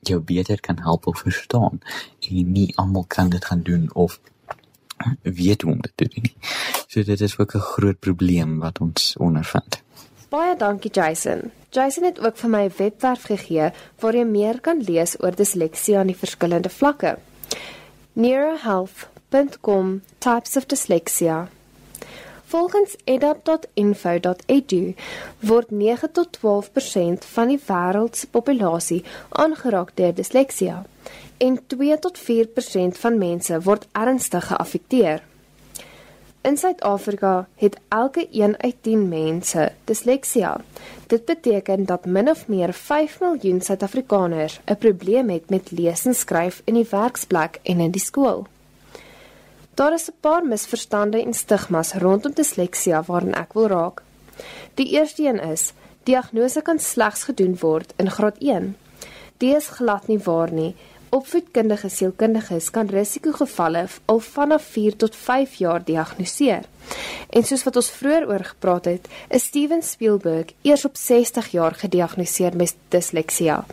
jou 0.00 0.20
beter 0.20 0.60
kan 0.60 0.78
help 0.78 1.06
of 1.06 1.18
verstaan. 1.18 1.80
En 2.20 2.52
nie 2.52 2.72
almal 2.76 3.04
kan 3.06 3.28
dit 3.28 3.44
gaan 3.44 3.62
doen 3.62 3.90
of 3.94 4.20
weet 5.22 5.62
hoe 5.62 5.72
om 5.72 5.80
dit 5.80 5.92
te 5.94 6.08
doen 6.08 6.22
nie. 6.22 6.36
So 6.86 7.02
dit 7.02 7.20
is 7.20 7.38
ook 7.38 7.54
'n 7.54 7.58
groot 7.58 7.98
probleem 7.98 8.58
wat 8.58 8.80
ons 8.80 9.16
ondervind. 9.16 9.82
Baie 10.28 10.56
dankie 10.56 10.90
Jason. 10.90 11.50
Jason 11.70 12.04
het 12.04 12.20
ook 12.20 12.36
vir 12.36 12.50
my 12.50 12.64
'n 12.64 12.72
webwerf 12.76 13.22
gegee 13.22 13.70
waar 13.98 14.14
jy 14.14 14.24
meer 14.24 14.60
kan 14.60 14.80
lees 14.80 15.22
oor 15.22 15.34
disleksie 15.34 15.98
aan 15.98 16.06
die 16.06 16.16
verskillende 16.16 16.68
vlakke. 16.68 17.18
neurohealth.com 18.12 20.02
types 20.18 20.56
of 20.56 20.66
dyslexia 20.66 21.48
Volgens 22.48 22.96
edap.info.edu 23.04 24.94
word 25.38 25.70
9 25.70 26.12
tot 26.12 26.38
12% 26.38 27.26
van 27.34 27.50
die 27.52 27.58
wêreld 27.66 28.16
se 28.16 28.30
populasie 28.32 29.02
aangeraak 29.28 29.90
deur 30.00 30.14
disleksia 30.16 30.78
en 31.44 31.58
2 31.74 31.98
tot 32.06 32.16
4% 32.30 33.02
van 33.04 33.20
mense 33.20 33.60
word 33.68 33.84
ernstig 33.92 34.48
geaffekteer. 34.48 35.20
In 36.40 36.56
Suid-Afrika 36.56 37.46
het 37.60 37.76
elke 37.92 38.28
1 38.30 38.56
uit 38.58 38.76
10 38.80 39.08
mense 39.08 39.72
disleksia. 39.84 40.56
Dit 41.06 41.24
beteken 41.28 41.84
dat 41.84 42.06
min 42.06 42.30
of 42.32 42.48
meer 42.48 42.72
5 42.72 43.20
miljoen 43.20 43.60
Suid-Afrikaners 43.60 44.60
'n 44.64 44.76
probleem 44.76 45.28
het 45.28 45.50
met 45.50 45.70
lees 45.70 46.06
en 46.06 46.14
skryf 46.14 46.62
in 46.64 46.74
die 46.74 46.88
werksplek 46.90 47.60
en 47.62 47.80
in 47.80 47.90
die 47.90 48.00
skool. 48.00 48.46
Daar 49.78 49.92
is 49.92 50.08
'n 50.08 50.20
paar 50.20 50.44
misverstande 50.44 51.22
en 51.22 51.34
stigmas 51.34 51.92
rondom 51.92 52.32
disleksia 52.34 53.02
waaraan 53.02 53.34
ek 53.34 53.52
wil 53.52 53.66
raak. 53.66 54.02
Die 54.74 54.90
eerste 54.90 55.22
een 55.22 55.40
is: 55.40 55.72
diagnose 56.02 56.62
kan 56.62 56.78
slegs 56.78 57.22
gedoen 57.22 57.56
word 57.60 57.92
in 57.96 58.10
graad 58.10 58.36
1. 58.38 58.76
Dit 59.36 59.56
is 59.56 59.68
glad 59.68 60.06
nie 60.06 60.18
waar 60.18 60.52
nie. 60.52 60.74
Opvoedkundige 61.08 61.88
sielkundiges 61.88 62.70
kan 62.70 62.86
risikogevalle 62.86 63.86
al 64.04 64.18
vanaf 64.18 64.62
4 64.62 64.96
tot 64.96 65.16
5 65.16 65.54
jaar 65.54 65.84
diagnoseer. 65.84 66.64
En 67.30 67.44
soos 67.44 67.62
wat 67.62 67.76
ons 67.76 67.90
vroeër 67.90 68.28
oor 68.28 68.44
gepraat 68.44 68.84
het, 68.84 69.08
is 69.28 69.44
Steven 69.44 69.82
Spielberg 69.82 70.46
eers 70.62 70.84
op 70.84 70.96
60 70.96 71.48
jaar 71.48 71.74
gediagnoseer 71.74 72.56
met 72.56 72.74
disleksia. 72.88 73.64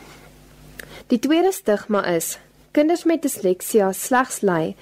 Die 1.07 1.19
tweede 1.19 1.51
stigma 1.51 2.05
is: 2.05 2.38
kinders 2.71 3.03
met 3.03 3.21
disleksia 3.21 3.91
slegs 3.91 4.41
ly 4.41 4.75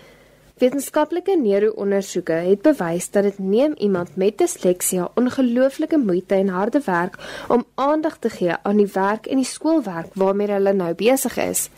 Wetenskaplike 0.61 1.33
neuroondersoeke 1.37 2.35
het 2.45 2.61
bewys 2.61 3.07
dat 3.09 3.23
dit 3.25 3.37
neem 3.39 3.71
iemand 3.81 4.15
met 4.15 4.37
disleksia 4.37 5.07
ongelooflike 5.17 5.97
moeite 5.97 6.35
en 6.35 6.51
harde 6.53 6.81
werk 6.85 7.15
om 7.47 7.65
aandag 7.75 8.17
te 8.17 8.29
gee 8.29 8.53
aan 8.61 8.77
die 8.77 8.89
werk 8.93 9.25
en 9.25 9.41
die 9.41 9.49
skoolwerk 9.49 10.13
waarmee 10.13 10.51
hulle 10.53 10.73
nou 10.73 10.91
besig 10.93 11.37
is. 11.41 11.69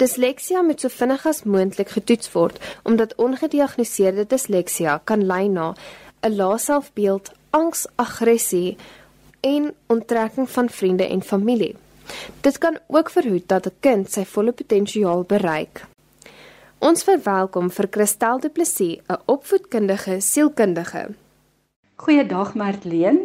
Disleksia 0.00 0.62
moet 0.62 0.80
so 0.80 0.88
vinnig 0.88 1.26
as 1.26 1.42
moontlik 1.44 1.92
getoets 1.98 2.32
word 2.32 2.56
omdat 2.82 3.12
ongediagnoseerde 3.20 4.24
disleksia 4.32 5.00
kan 5.04 5.26
lei 5.26 5.48
na 5.48 5.74
'n 6.22 6.36
lae 6.36 6.58
selfbeeld, 6.58 7.30
angs, 7.50 7.86
aggressie 7.96 8.76
en 9.40 9.74
onttrekking 9.86 10.50
van 10.50 10.68
vriende 10.68 11.06
en 11.08 11.22
familie. 11.22 11.76
Dit 12.40 12.58
kan 12.58 12.78
ook 12.86 13.10
verhoed 13.10 13.48
dat 13.48 13.66
'n 13.66 13.76
kind 13.80 14.12
sy 14.12 14.24
volle 14.24 14.52
potensiaal 14.52 15.22
bereik. 15.22 15.84
Ons 16.78 17.02
verwelkom 17.02 17.72
vir 17.74 17.88
Christel 17.90 18.38
Du 18.38 18.48
Plessis, 18.54 19.00
'n 19.10 19.16
opvoedkundige 19.26 20.20
sielkundige. 20.20 21.08
Goeiedag 21.96 22.54
Martleen. 22.54 23.18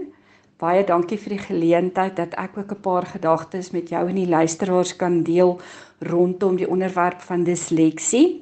Baie 0.58 0.84
dankie 0.84 1.18
vir 1.18 1.38
die 1.38 1.46
geleentheid 1.46 2.16
dat 2.16 2.34
ek 2.34 2.58
ook 2.58 2.72
'n 2.72 2.82
paar 2.82 3.06
gedagtes 3.06 3.72
met 3.72 3.90
jou 3.90 4.10
en 4.10 4.16
die 4.16 4.28
luisteraars 4.28 4.96
kan 4.96 5.24
deel 5.24 5.62
rondom 6.00 6.56
die 6.56 6.70
onderwerp 6.70 7.22
van 7.22 7.44
disleksie. 7.44 8.42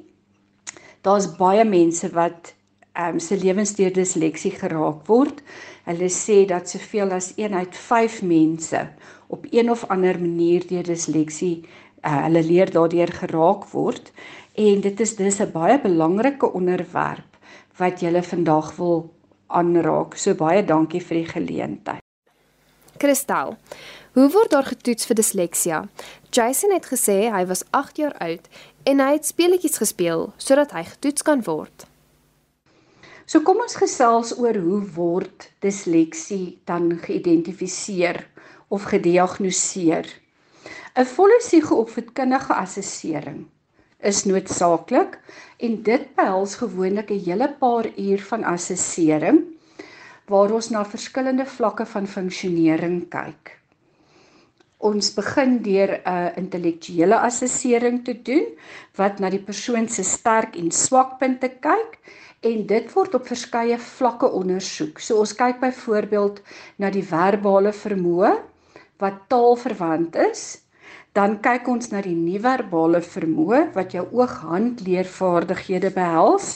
Daar's 1.02 1.36
baie 1.36 1.64
mense 1.64 2.08
wat 2.08 2.54
ehm 2.92 3.12
um, 3.12 3.20
se 3.20 3.36
lewens 3.36 3.74
deur 3.74 3.92
disleksie 3.92 4.50
geraak 4.50 5.06
word. 5.06 5.42
Hulle 5.84 6.08
sê 6.08 6.46
dat 6.46 6.68
soveel 6.68 7.10
as 7.12 7.34
1 7.36 7.54
uit 7.54 7.76
5 7.76 8.22
mense 8.22 8.88
op 9.28 9.46
een 9.50 9.70
of 9.70 9.84
ander 9.88 10.20
manier 10.20 10.66
deur 10.66 10.84
disleksie 10.84 11.64
uh, 12.04 12.22
hulle 12.24 12.42
leer 12.42 12.70
daardeur 12.70 13.12
geraak 13.12 13.66
word 13.72 14.12
en 14.54 14.80
dit 14.80 15.00
is 15.00 15.16
dis 15.16 15.40
'n 15.40 15.52
baie 15.52 15.80
belangrike 15.80 16.52
onderwerp 16.52 17.36
wat 17.76 18.00
julle 18.00 18.22
vandag 18.22 18.76
wil 18.76 19.14
aanraak. 19.46 20.16
So 20.16 20.34
baie 20.34 20.64
dankie 20.64 21.00
vir 21.00 21.16
die 21.16 21.28
geleentheid. 21.28 22.00
Kristal, 22.98 23.56
hoe 24.12 24.30
word 24.30 24.50
daar 24.50 24.64
getoets 24.68 25.06
vir 25.06 25.16
disleksia? 25.16 25.88
Jason 26.30 26.72
het 26.72 26.86
gesê 26.86 27.30
hy 27.32 27.46
was 27.46 27.64
8 27.70 27.96
jaar 27.96 28.14
oud 28.18 28.48
en 28.84 29.00
hy 29.00 29.12
het 29.12 29.26
speletjies 29.26 29.78
gespeel 29.78 30.32
sodat 30.36 30.72
hy 30.72 30.84
getoets 30.84 31.22
kan 31.22 31.42
word. 31.42 31.86
So 33.26 33.40
kom 33.40 33.60
ons 33.64 33.76
gesels 33.76 34.34
oor 34.38 34.56
hoe 34.58 34.82
word 34.94 35.50
disleksie 35.60 36.60
dan 36.64 36.98
geïdentifiseer 36.98 38.26
of 38.68 38.84
gediagnoseer. 38.84 40.06
'n 40.96 41.04
Volle 41.04 41.38
psigoopvoedkundige 41.40 42.54
assessering 42.54 43.46
is 44.02 44.24
noodsaaklik 44.26 45.18
en 45.62 45.82
dit 45.86 46.06
behels 46.18 46.54
gewoonlik 46.60 47.10
'n 47.10 47.24
hele 47.26 47.48
paar 47.60 47.86
uur 47.96 48.20
van 48.30 48.44
assessering 48.44 49.42
waar 50.26 50.52
ons 50.52 50.70
na 50.70 50.84
verskillende 50.84 51.46
vlakke 51.46 51.86
van 51.86 52.06
funksionering 52.06 53.08
kyk. 53.08 53.58
Ons 54.78 55.14
begin 55.14 55.62
deur 55.62 56.00
'n 56.04 56.32
intellektuele 56.36 57.18
assessering 57.18 58.04
te 58.04 58.14
doen 58.22 58.46
wat 58.96 59.18
na 59.18 59.30
die 59.30 59.42
persoon 59.42 59.88
se 59.88 60.02
sterk 60.02 60.56
en 60.56 60.70
swakpunte 60.70 61.48
kyk 61.60 61.98
en 62.40 62.66
dit 62.66 62.92
word 62.94 63.14
op 63.14 63.26
verskeie 63.26 63.78
vlakke 63.78 64.26
ondersoek. 64.26 64.98
So 64.98 65.18
ons 65.18 65.34
kyk 65.34 65.60
byvoorbeeld 65.60 66.42
na 66.76 66.90
die 66.90 67.06
verbale 67.06 67.72
vermoë 67.72 68.32
wat 68.98 69.22
taalverwant 69.28 70.16
is 70.16 70.62
Dan 71.12 71.38
kyk 71.44 71.66
ons 71.68 71.90
na 71.92 72.00
die 72.00 72.16
nie-verbale 72.16 73.02
vermoë 73.04 73.66
wat 73.74 73.92
jou 73.92 74.06
oog-hand-leervaardighede 74.16 75.92
behels. 75.92 76.54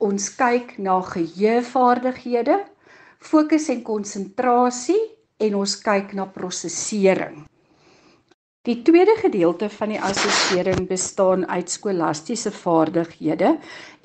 Ons 0.00 0.30
kyk 0.38 0.78
na 0.80 0.96
geheuevaardighede, 1.04 2.56
fokus 3.20 3.68
en 3.74 3.82
konsentrasie 3.84 5.00
en 5.44 5.58
ons 5.60 5.76
kyk 5.84 6.16
na 6.16 6.24
prosesering. 6.24 7.42
Die 8.62 8.78
tweede 8.86 9.16
gedeelte 9.18 9.66
van 9.74 9.90
die 9.90 10.00
assessering 10.00 10.84
bestaan 10.86 11.44
uit 11.50 11.70
skolastiese 11.70 12.52
vaardighede 12.54 13.56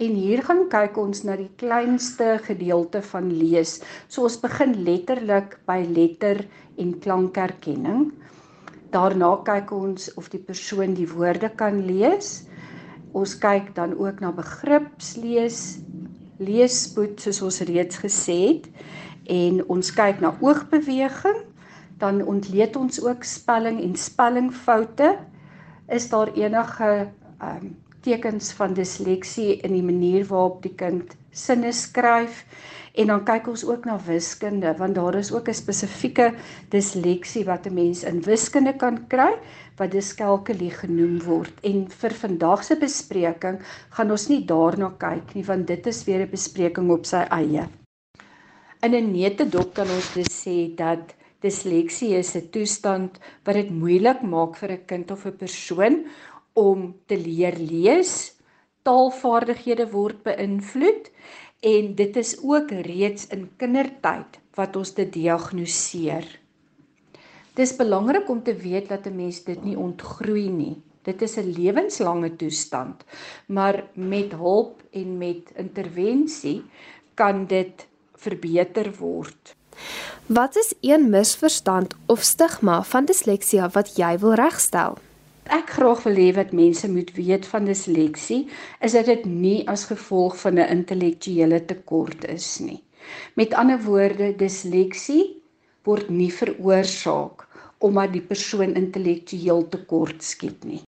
en 0.01 0.15
hier 0.17 0.41
gaan 0.47 0.63
kyk 0.71 0.97
ons 0.97 1.21
na 1.29 1.35
die 1.37 1.51
kleinste 1.61 2.39
gedeelte 2.43 3.03
van 3.05 3.29
lees. 3.29 3.77
So 4.09 4.25
ons 4.25 4.39
begin 4.41 4.73
letterlik 4.81 5.59
by 5.69 5.83
letter 5.85 6.41
en 6.75 6.95
klankherkenning. 7.05 8.09
Daarna 8.91 9.33
kyk 9.43 9.71
ons 9.75 10.11
of 10.15 10.29
die 10.31 10.39
persoon 10.39 10.93
die 10.95 11.07
woorde 11.09 11.49
kan 11.59 11.81
lees. 11.87 12.45
Ons 13.17 13.35
kyk 13.41 13.73
dan 13.75 13.95
ook 13.97 14.21
na 14.23 14.31
begripslees, 14.35 15.79
leesspoed 16.37 17.19
soos 17.23 17.41
ons 17.43 17.59
reeds 17.67 17.99
gesê 18.03 18.37
het 18.45 18.67
en 19.27 19.59
ons 19.73 19.91
kyk 19.91 20.21
na 20.23 20.35
oogbeweging. 20.39 21.43
Dan 21.99 22.21
ontleed 22.23 22.77
ons 22.77 23.01
ook 23.03 23.25
spelling 23.25 23.81
en 23.83 23.95
spellingfoute. 23.97 25.15
Is 25.91 26.07
daar 26.13 26.31
enige 26.37 27.09
um, 27.41 27.73
tekens 28.05 28.53
van 28.55 28.77
disleksie 28.77 29.57
in 29.65 29.73
die 29.73 29.83
manier 29.83 30.27
waarop 30.29 30.61
die 30.63 30.75
kind 30.77 31.17
sinne 31.37 31.71
skryf? 31.71 32.43
En 32.97 33.11
dan 33.11 33.21
kyk 33.25 33.47
ons 33.51 33.63
ook 33.65 33.85
na 33.85 33.99
wiskunde 34.01 34.73
want 34.79 34.95
daar 34.97 35.15
is 35.19 35.31
ook 35.31 35.49
'n 35.49 35.53
spesifieke 35.53 36.33
disleksie 36.69 37.45
wat 37.45 37.67
'n 37.67 37.73
mens 37.73 38.03
in 38.03 38.21
wiskunde 38.21 38.73
kan 38.73 39.07
kry 39.07 39.33
wat 39.77 39.91
diskalkulie 39.91 40.71
genoem 40.71 41.21
word. 41.23 41.53
En 41.63 41.87
vir 41.89 42.13
vandag 42.13 42.63
se 42.63 42.75
bespreking 42.75 43.59
gaan 43.89 44.11
ons 44.11 44.27
nie 44.27 44.45
daarna 44.45 44.89
kyk 44.97 45.35
nie 45.35 45.45
want 45.45 45.67
dit 45.67 45.87
is 45.87 46.03
weer 46.03 46.21
'n 46.25 46.29
bespreking 46.29 46.91
op 46.91 47.05
sy 47.05 47.23
eie. 47.29 47.67
In 48.81 48.93
'n 48.95 49.11
netedop 49.11 49.73
kan 49.73 49.89
ons 49.89 50.13
dus 50.13 50.45
sê 50.45 50.75
dat 50.75 51.13
disleksie 51.41 52.15
is 52.15 52.35
'n 52.35 52.49
toestand 52.49 53.19
wat 53.45 53.55
dit 53.55 53.69
moeilik 53.69 54.21
maak 54.21 54.55
vir 54.55 54.71
'n 54.71 54.85
kind 54.85 55.11
of 55.11 55.25
'n 55.25 55.37
persoon 55.37 56.05
om 56.53 56.95
te 57.05 57.17
leer 57.17 57.55
lees. 57.57 58.36
Taalvaardighede 58.87 59.89
word 59.91 60.21
beïnvloed 60.23 61.09
en 61.67 61.95
dit 61.99 62.19
is 62.21 62.37
ook 62.39 62.71
reeds 62.87 63.27
in 63.35 63.49
kindertyd 63.59 64.37
wat 64.55 64.75
ons 64.79 64.93
dit 64.95 65.09
diagnoseer. 65.13 66.27
Dis 67.57 67.73
belangrik 67.75 68.29
om 68.29 68.39
te 68.43 68.53
weet 68.55 68.87
dat 68.89 69.07
'n 69.07 69.15
mens 69.15 69.43
dit 69.43 69.63
nie 69.63 69.77
ontgroei 69.77 70.49
nie. 70.49 70.77
Dit 71.03 71.21
is 71.21 71.37
'n 71.37 71.51
lewenslange 71.57 72.35
toestand, 72.35 73.03
maar 73.47 73.83
met 73.93 74.31
hulp 74.31 74.81
en 74.91 75.17
met 75.17 75.51
intervensie 75.55 76.63
kan 77.13 77.45
dit 77.45 77.87
verbeter 78.15 78.93
word. 78.99 79.55
Wat 80.25 80.55
is 80.55 80.73
een 80.81 81.09
misverstand 81.09 81.95
of 82.05 82.21
stigma 82.21 82.83
van 82.83 83.05
disleksia 83.05 83.69
wat 83.69 83.95
jy 83.95 84.17
wil 84.19 84.33
regstel? 84.33 84.97
Ek 85.53 85.69
graag 85.77 86.03
wil 86.05 86.17
hê 86.19 86.31
wat 86.35 86.53
mense 86.55 86.87
moet 86.91 87.11
weet 87.15 87.45
van 87.45 87.65
disleksie 87.65 88.47
is 88.81 88.95
dat 88.97 89.05
dit 89.05 89.25
nie 89.25 89.59
as 89.67 89.85
gevolg 89.91 90.37
van 90.41 90.59
'n 90.59 90.71
intellektuele 90.77 91.65
tekort 91.65 92.25
is 92.25 92.59
nie. 92.59 92.83
Met 93.35 93.53
ander 93.53 93.79
woorde, 93.83 94.35
disleksie 94.35 95.41
word 95.83 96.09
nie 96.09 96.31
veroorsaak 96.31 97.47
omdat 97.79 98.13
die 98.13 98.21
persoon 98.21 98.75
intellektueel 98.75 99.67
tekort 99.69 100.23
skiet 100.23 100.63
nie. 100.65 100.81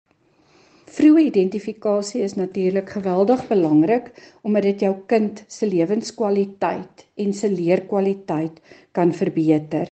Vroeë 0.89 1.27
identifikasie 1.29 2.23
is 2.25 2.33
natuurlik 2.33 2.89
geweldig 2.89 3.47
belangrik 3.47 4.09
omdat 4.41 4.63
dit 4.63 4.79
jou 4.87 4.95
kind 5.05 5.43
se 5.47 5.67
lewenskwaliteit 5.69 7.05
en 7.15 7.33
se 7.33 7.51
leerkwaliteit 7.51 8.57
kan 8.91 9.13
verbeter. 9.13 9.85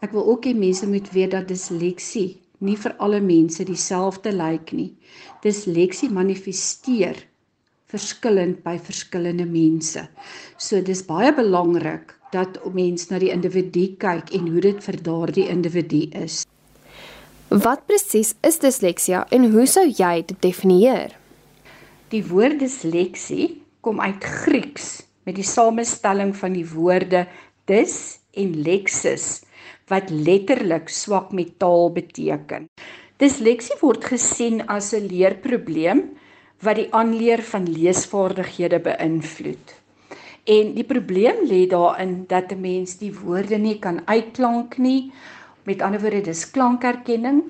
Ek 0.00 0.10
wil 0.16 0.24
ook 0.32 0.48
hê 0.48 0.54
mense 0.56 0.88
moet 0.88 1.12
weet 1.12 1.30
dat 1.36 1.48
disleksie 1.48 2.41
nie 2.62 2.78
vir 2.78 2.94
alle 3.02 3.20
mense 3.20 3.64
dieselfde 3.66 4.32
lyk 4.34 4.72
nie. 4.76 4.92
Disleksie 5.44 6.10
manifesteer 6.10 7.18
verskillend 7.92 8.62
by 8.64 8.78
verskillende 8.80 9.44
mense. 9.48 10.06
So 10.56 10.80
dis 10.80 11.04
baie 11.04 11.32
belangrik 11.36 12.14
dat 12.32 12.56
mens 12.72 13.10
na 13.10 13.20
die 13.20 13.32
individu 13.34 13.90
kyk 14.00 14.32
en 14.32 14.48
hoe 14.48 14.62
dit 14.64 14.80
vir 14.86 15.00
daardie 15.04 15.48
individu 15.52 16.06
is. 16.16 16.42
Wat 17.52 17.84
presies 17.84 18.32
is 18.40 18.56
disleksia 18.62 19.26
en 19.34 19.50
hoe 19.52 19.66
sou 19.68 19.84
jy 19.84 20.22
dit 20.24 20.38
definieer? 20.40 21.12
Die 22.12 22.22
woord 22.24 22.62
disleksie 22.62 23.58
kom 23.84 24.00
uit 24.00 24.24
Grieks 24.24 25.02
met 25.28 25.36
die 25.36 25.46
samestelling 25.46 26.32
van 26.36 26.56
die 26.56 26.64
woorde 26.64 27.26
dis 27.68 28.22
en 28.32 28.56
lexis 28.64 29.42
wat 29.88 30.10
letterlik 30.10 30.88
swak 30.88 31.32
met 31.32 31.58
taal 31.58 31.90
beteken. 31.92 32.68
Disleksie 33.22 33.76
word 33.80 34.04
gesien 34.04 34.66
as 34.66 34.92
'n 34.94 35.06
leerprobleem 35.06 36.00
wat 36.62 36.76
die 36.76 36.88
aanleer 36.90 37.42
van 37.42 37.66
leesvaardighede 37.66 38.78
beïnvloed. 38.78 39.74
En 40.44 40.74
die 40.74 40.84
probleem 40.84 41.44
lê 41.46 41.66
daarin 41.70 42.24
dat 42.26 42.52
'n 42.52 42.60
mens 42.60 42.98
die 42.98 43.14
woorde 43.14 43.58
nie 43.58 43.78
kan 43.78 44.02
uitklank 44.06 44.78
nie. 44.78 45.12
Met 45.64 45.82
ander 45.82 46.00
woorde, 46.00 46.20
dis 46.20 46.50
klankerkenning. 46.50 47.42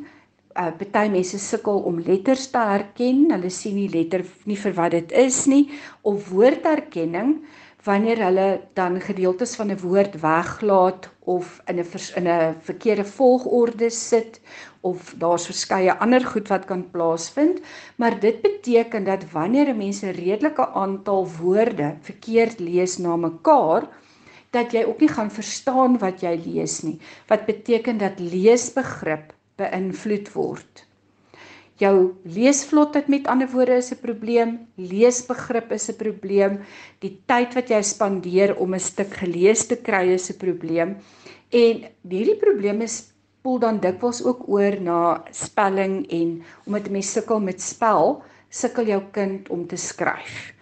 Uh 0.56 0.70
party 0.76 1.08
mense 1.08 1.38
sukkel 1.38 1.78
om 1.78 2.00
letters 2.00 2.50
te 2.50 2.58
herken. 2.58 3.30
Hulle 3.32 3.50
sien 3.50 3.74
nie 3.74 3.88
letter 3.88 4.24
nie 4.44 4.56
vir 4.56 4.72
wat 4.72 4.90
dit 4.90 5.12
is 5.12 5.46
nie 5.46 5.70
of 6.02 6.28
woordherkenning 6.28 7.40
wanneer 7.84 8.20
hulle 8.24 8.60
dan 8.74 9.00
gedeeltes 9.00 9.54
van 9.58 9.70
'n 9.70 9.78
woord 9.78 10.20
weglaat 10.20 11.08
of 11.18 11.60
in 11.66 11.78
'n 11.78 11.86
in 12.16 12.28
'n 12.28 12.56
verkeerde 12.60 13.04
volgorde 13.04 13.90
sit 13.90 14.40
of 14.80 15.14
daar's 15.18 15.46
verskeie 15.46 15.92
ander 15.98 16.26
goed 16.26 16.48
wat 16.48 16.64
kan 16.64 16.90
plaasvind, 16.90 17.60
maar 17.96 18.20
dit 18.20 18.40
beteken 18.42 19.04
dat 19.04 19.30
wanneer 19.30 19.68
'n 19.68 19.76
mens 19.76 20.02
'n 20.02 20.10
redelike 20.10 20.68
aantal 20.68 21.28
woorde 21.40 21.96
verkeerd 22.00 22.58
lees 22.58 22.98
na 22.98 23.16
mekaar, 23.16 23.88
dat 24.50 24.72
jy 24.72 24.84
ook 24.84 25.00
nie 25.00 25.08
gaan 25.08 25.30
verstaan 25.30 25.98
wat 25.98 26.20
jy 26.20 26.40
lees 26.44 26.82
nie, 26.82 26.98
wat 27.26 27.46
beteken 27.46 27.98
dat 27.98 28.18
leesbegrip 28.18 29.32
beïnvloed 29.56 30.32
word. 30.32 30.86
Jou 31.82 31.94
leesvlotheid 32.22 33.08
met 33.10 33.26
ander 33.26 33.48
woorde 33.50 33.76
is 33.82 33.90
'n 33.90 33.98
probleem, 34.02 34.50
leesbegrip 34.76 35.72
is 35.72 35.88
'n 35.90 35.96
probleem, 35.96 36.60
die 37.00 37.18
tyd 37.26 37.54
wat 37.54 37.68
jy 37.70 37.82
spandeer 37.82 38.56
om 38.56 38.74
'n 38.74 38.80
stuk 38.80 39.14
gelees 39.22 39.66
te 39.66 39.76
kry 39.76 40.04
is 40.14 40.30
'n 40.30 40.38
probleem. 40.38 40.96
En 41.50 41.84
hierdie 42.08 42.38
probleme 42.38 42.86
spoel 42.86 43.58
dan 43.58 43.80
dikwels 43.80 44.22
ook 44.24 44.48
oor 44.48 44.80
na 44.80 45.24
spelling 45.30 46.06
en 46.10 46.42
omdat 46.66 46.86
'n 46.88 46.92
mens 46.92 47.12
sukkel 47.12 47.40
met 47.40 47.60
spel, 47.60 48.22
sukkel 48.50 48.86
jou 48.86 49.02
kind 49.10 49.48
om 49.48 49.66
te 49.66 49.76
skryf. 49.76 50.54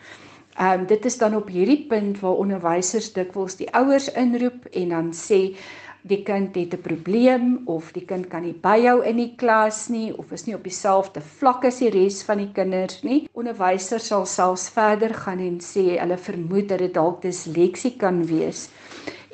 Ehm 0.57 0.81
um, 0.81 0.87
dit 0.87 1.05
is 1.05 1.19
dan 1.19 1.37
op 1.37 1.49
hierdie 1.49 1.87
punt 1.89 2.21
waar 2.21 2.41
onderwysers 2.41 3.12
dikwels 3.12 3.57
die 3.57 3.71
ouers 3.73 4.09
inroep 4.12 4.67
en 4.73 4.89
dan 4.89 5.12
sê 5.12 5.57
die 6.02 6.23
kind 6.25 6.54
het 6.57 6.75
'n 6.75 6.80
probleem 6.80 7.62
of 7.66 7.92
die 7.92 8.04
kind 8.04 8.28
kan 8.28 8.42
nie 8.42 8.54
byhou 8.54 9.04
in 9.04 9.16
die 9.16 9.35
klas 9.37 9.88
nie 9.88 10.16
of 10.16 10.33
is 10.33 10.47
nie 10.47 10.54
op 10.54 10.64
dieselfde 10.64 11.21
vlak 11.21 11.64
as 11.64 11.78
die 11.78 11.90
res 11.90 12.23
van 12.23 12.38
die 12.38 12.52
kinders 12.52 13.02
nie. 13.02 13.28
Onderwysers 13.33 14.07
sal 14.07 14.26
selfs 14.26 14.69
verder 14.69 15.14
gaan 15.14 15.40
en 15.40 15.59
sê 15.61 15.99
hulle 15.99 16.16
vermoed 16.16 16.69
dat 16.69 16.78
dit 16.78 16.95
dalk 16.95 17.23
disleksie 17.23 17.97
kan 17.97 18.25
wees. 18.26 18.69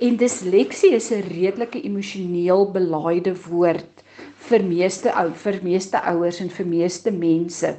En 0.01 0.17
disleksie 0.17 0.91
is 0.95 1.11
'n 1.11 1.23
redelike 1.23 1.83
emosioneel 1.83 2.73
belaaide 2.73 3.35
woord 3.49 4.03
vir 4.49 4.63
meeste 4.63 5.13
ou 5.15 5.31
vir 5.33 5.61
meeste 5.63 6.03
ouers 6.03 6.41
en 6.41 6.51
vir 6.51 6.67
meeste 6.67 7.11
mense 7.11 7.77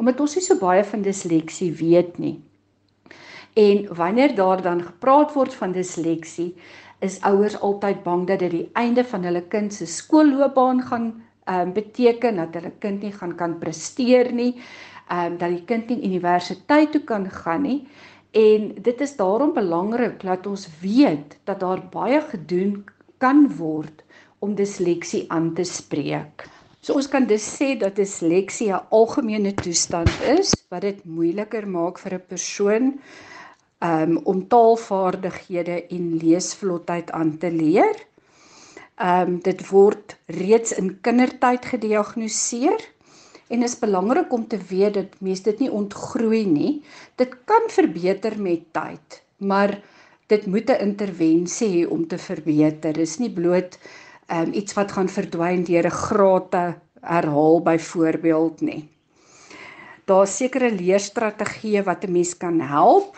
omdat 0.00 0.20
ons 0.20 0.34
nie 0.34 0.44
so 0.44 0.56
baie 0.56 0.84
van 0.84 1.02
disleksie 1.02 1.72
weet 1.76 2.18
nie. 2.18 2.40
En 3.52 3.94
wanneer 3.94 4.34
daar 4.34 4.62
dan 4.62 4.82
gepraat 4.82 5.34
word 5.34 5.54
van 5.54 5.72
disleksie, 5.72 6.54
is 7.00 7.20
ouers 7.24 7.56
altyd 7.60 8.02
bang 8.04 8.26
dat 8.28 8.38
dit 8.44 8.50
die 8.50 8.68
einde 8.72 9.04
van 9.04 9.24
hulle 9.24 9.42
kind 9.48 9.74
se 9.74 9.86
skoolloopbaan 9.86 10.82
gaan 10.82 11.10
ehm 11.44 11.68
um, 11.68 11.72
beteken 11.72 12.36
dat 12.36 12.54
hulle 12.54 12.72
kind 12.78 13.02
nie 13.02 13.12
gaan 13.12 13.34
kan 13.36 13.58
presteer 13.58 14.32
nie, 14.32 14.54
ehm 15.08 15.32
um, 15.32 15.38
dat 15.38 15.50
die 15.50 15.64
kind 15.64 15.88
nie 15.88 16.04
universiteit 16.04 16.92
toe 16.92 17.04
kan 17.04 17.30
gaan 17.30 17.62
nie. 17.62 17.88
En 18.30 18.74
dit 18.82 19.00
is 19.00 19.16
daarom 19.16 19.52
belangrik 19.54 20.20
dat 20.22 20.46
ons 20.46 20.68
weet 20.80 21.38
dat 21.44 21.60
daar 21.60 21.82
baie 21.90 22.20
gedoen 22.20 22.84
kan 23.18 23.48
word 23.56 24.04
om 24.38 24.54
disleksie 24.54 25.24
aan 25.28 25.54
te 25.54 25.64
spreek. 25.64 26.46
So 26.80 26.94
ons 26.96 27.08
kan 27.08 27.26
dus 27.28 27.44
sê 27.44 27.74
dat 27.78 27.96
disleksie 27.96 28.70
'n 28.72 28.86
algemene 28.90 29.52
toestand 29.54 30.08
is 30.38 30.54
wat 30.70 30.80
dit 30.80 31.04
moeiliker 31.04 31.68
maak 31.68 31.98
vir 31.98 32.14
'n 32.14 32.26
persoon 32.28 33.00
um, 33.80 34.16
om 34.24 34.44
taalvaardighede 34.48 35.86
en 35.88 36.16
leesvlotheid 36.20 37.10
aan 37.10 37.36
te 37.38 37.50
leer. 37.50 37.96
Um 39.00 39.38
dit 39.40 39.62
word 39.70 40.18
reeds 40.28 40.74
in 40.76 40.90
kindertyd 41.00 41.64
gediagnoseer 41.64 42.82
en 43.48 43.62
is 43.64 43.78
belangrik 43.80 44.32
om 44.32 44.44
te 44.46 44.58
weet 44.68 44.94
dat 44.94 45.14
mense 45.24 45.46
dit 45.46 45.62
nie 45.64 45.70
ontgroei 45.72 46.44
nie. 46.46 46.72
Dit 47.16 47.32
kan 47.48 47.70
verbeter 47.72 48.36
met 48.36 48.66
tyd, 48.76 49.22
maar 49.38 49.72
dit 50.28 50.46
moet 50.46 50.70
'n 50.70 50.84
intervensie 50.92 51.70
hê 51.72 51.88
om 51.88 52.06
te 52.06 52.18
verbeter. 52.18 52.92
Dis 52.92 53.18
nie 53.18 53.32
bloot 53.32 53.78
um 54.28 54.52
iets 54.52 54.76
wat 54.76 54.92
gaan 54.92 55.08
verdwyn 55.08 55.64
deur 55.64 55.86
'n 55.86 56.00
grate 56.04 56.74
herhaal 57.00 57.60
byvoorbeeld 57.62 58.60
nie. 58.60 58.88
Daar's 60.04 60.36
sekere 60.36 60.70
leerstrategieë 60.70 61.82
wat 61.82 62.04
'n 62.04 62.12
mens 62.12 62.36
kan 62.36 62.60
help 62.60 63.16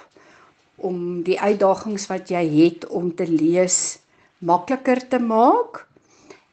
om 0.82 1.22
die 1.26 1.38
uitdagings 1.40 2.08
wat 2.10 2.30
jy 2.30 2.42
het 2.56 2.86
om 2.90 3.14
te 3.14 3.26
lees 3.30 3.98
makliker 4.42 5.00
te 5.08 5.18
maak. 5.22 5.84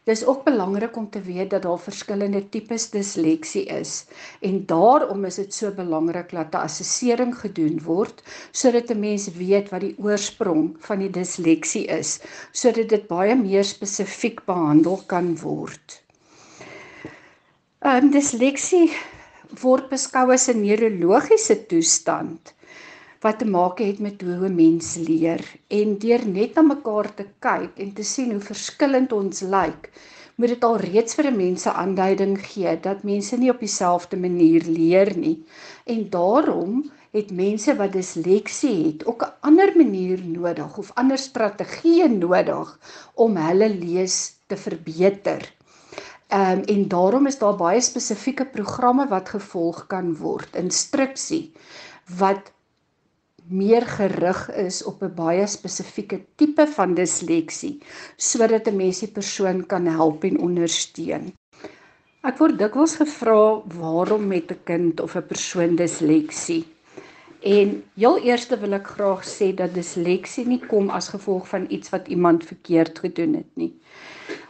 Dis 0.10 0.24
ook 0.26 0.42
belangrik 0.46 0.96
om 0.98 1.10
te 1.14 1.22
weet 1.22 1.52
dat 1.54 1.66
daar 1.68 1.82
verskillende 1.82 2.42
tipes 2.50 2.88
disleksie 2.90 3.66
is 3.70 4.06
en 4.42 4.64
daarom 4.66 5.26
is 5.30 5.38
dit 5.42 5.54
so 5.54 5.70
belangrik 5.76 6.32
dat 6.34 6.54
'n 6.54 6.66
assessering 6.66 7.36
gedoen 7.38 7.78
word 7.86 8.24
sodat 8.52 8.90
'n 8.90 9.00
mens 9.00 9.30
weet 9.38 9.70
wat 9.70 9.82
die 9.82 9.96
oorsprong 9.98 10.76
van 10.88 11.00
die 11.00 11.12
disleksie 11.20 11.86
is 11.86 12.20
sodat 12.52 12.90
dit 12.90 13.08
baie 13.08 13.36
meer 13.36 13.64
spesifiek 13.64 14.46
behandel 14.46 14.98
kan 15.06 15.38
word. 15.38 16.02
Ehm 17.80 18.06
um, 18.06 18.12
disleksie 18.12 18.90
word 19.62 19.90
beskou 19.90 20.32
as 20.32 20.50
'n 20.50 20.62
neurologiese 20.62 21.66
toestand 21.66 22.54
wat 23.22 23.40
te 23.40 23.46
maak 23.46 23.80
het 23.84 24.00
met 24.00 24.22
hoe 24.22 24.48
'n 24.48 24.56
mens 24.56 24.96
leer 24.96 25.44
en 25.68 25.98
deur 25.98 26.24
net 26.28 26.56
na 26.56 26.62
mekaar 26.62 27.14
te 27.16 27.26
kyk 27.40 27.72
en 27.84 27.94
te 27.94 28.04
sien 28.04 28.32
hoe 28.32 28.42
verskillend 28.52 29.12
ons 29.12 29.42
lyk, 29.42 29.92
moet 30.36 30.48
dit 30.48 30.64
al 30.64 30.78
reeds 30.78 31.16
vir 31.16 31.28
'n 31.28 31.38
mens 31.38 31.66
'n 31.66 31.80
aanduiding 31.84 32.38
gee 32.52 32.80
dat 32.80 33.04
mense 33.04 33.38
nie 33.38 33.50
op 33.50 33.60
dieselfde 33.60 34.18
manier 34.18 34.64
leer 34.64 35.18
nie. 35.18 35.44
En 35.86 36.10
daarom 36.10 36.92
het 37.12 37.32
mense 37.32 37.76
wat 37.76 37.92
disleksie 37.92 38.86
het 38.86 39.06
ook 39.06 39.24
'n 39.24 39.34
ander 39.42 39.72
manier 39.76 40.20
nodig 40.26 40.78
of 40.78 40.92
ander 40.94 41.18
strategieë 41.18 42.08
nodig 42.08 42.80
om 43.14 43.36
hulle 43.36 43.70
lees 43.70 44.34
te 44.48 44.58
verbeter. 44.58 45.54
Ehm 46.28 46.52
um, 46.52 46.62
en 46.64 46.88
daarom 46.88 47.26
is 47.28 47.38
daar 47.38 47.56
baie 47.56 47.82
spesifieke 47.82 48.46
programme 48.46 49.08
wat 49.08 49.30
gevolg 49.30 49.88
kan 49.88 50.16
word, 50.16 50.56
instruksie 50.56 51.52
wat 52.18 52.52
meer 53.50 53.82
gerig 53.82 54.52
is 54.56 54.84
op 54.84 55.02
'n 55.04 55.14
baie 55.16 55.48
spesifieke 55.48 56.22
tipe 56.36 56.68
van 56.68 56.94
disleksie 56.94 57.80
sodat 58.18 58.68
'n 58.68 58.76
mens 58.76 59.00
die 59.00 59.12
persoon 59.12 59.66
kan 59.66 59.86
help 59.86 60.24
en 60.24 60.40
ondersteun. 60.40 61.34
Ek 62.22 62.38
word 62.38 62.60
dikwels 62.60 62.96
gevra 62.96 63.62
waarom 63.80 64.28
met 64.28 64.52
'n 64.52 64.60
kind 64.64 65.00
of 65.00 65.16
'n 65.16 65.28
persoon 65.28 65.76
disleksie. 65.76 66.66
En 67.40 67.84
heel 67.96 68.20
eerste 68.20 68.58
wil 68.60 68.74
ek 68.74 68.88
graag 68.88 69.24
sê 69.24 69.54
dat 69.56 69.74
disleksie 69.74 70.46
nie 70.46 70.60
kom 70.60 70.90
as 70.90 71.08
gevolg 71.08 71.48
van 71.48 71.66
iets 71.70 71.90
wat 71.90 72.08
iemand 72.08 72.44
verkeerd 72.44 73.00
gedoen 73.00 73.34
het 73.34 73.52
nie. 73.56 73.74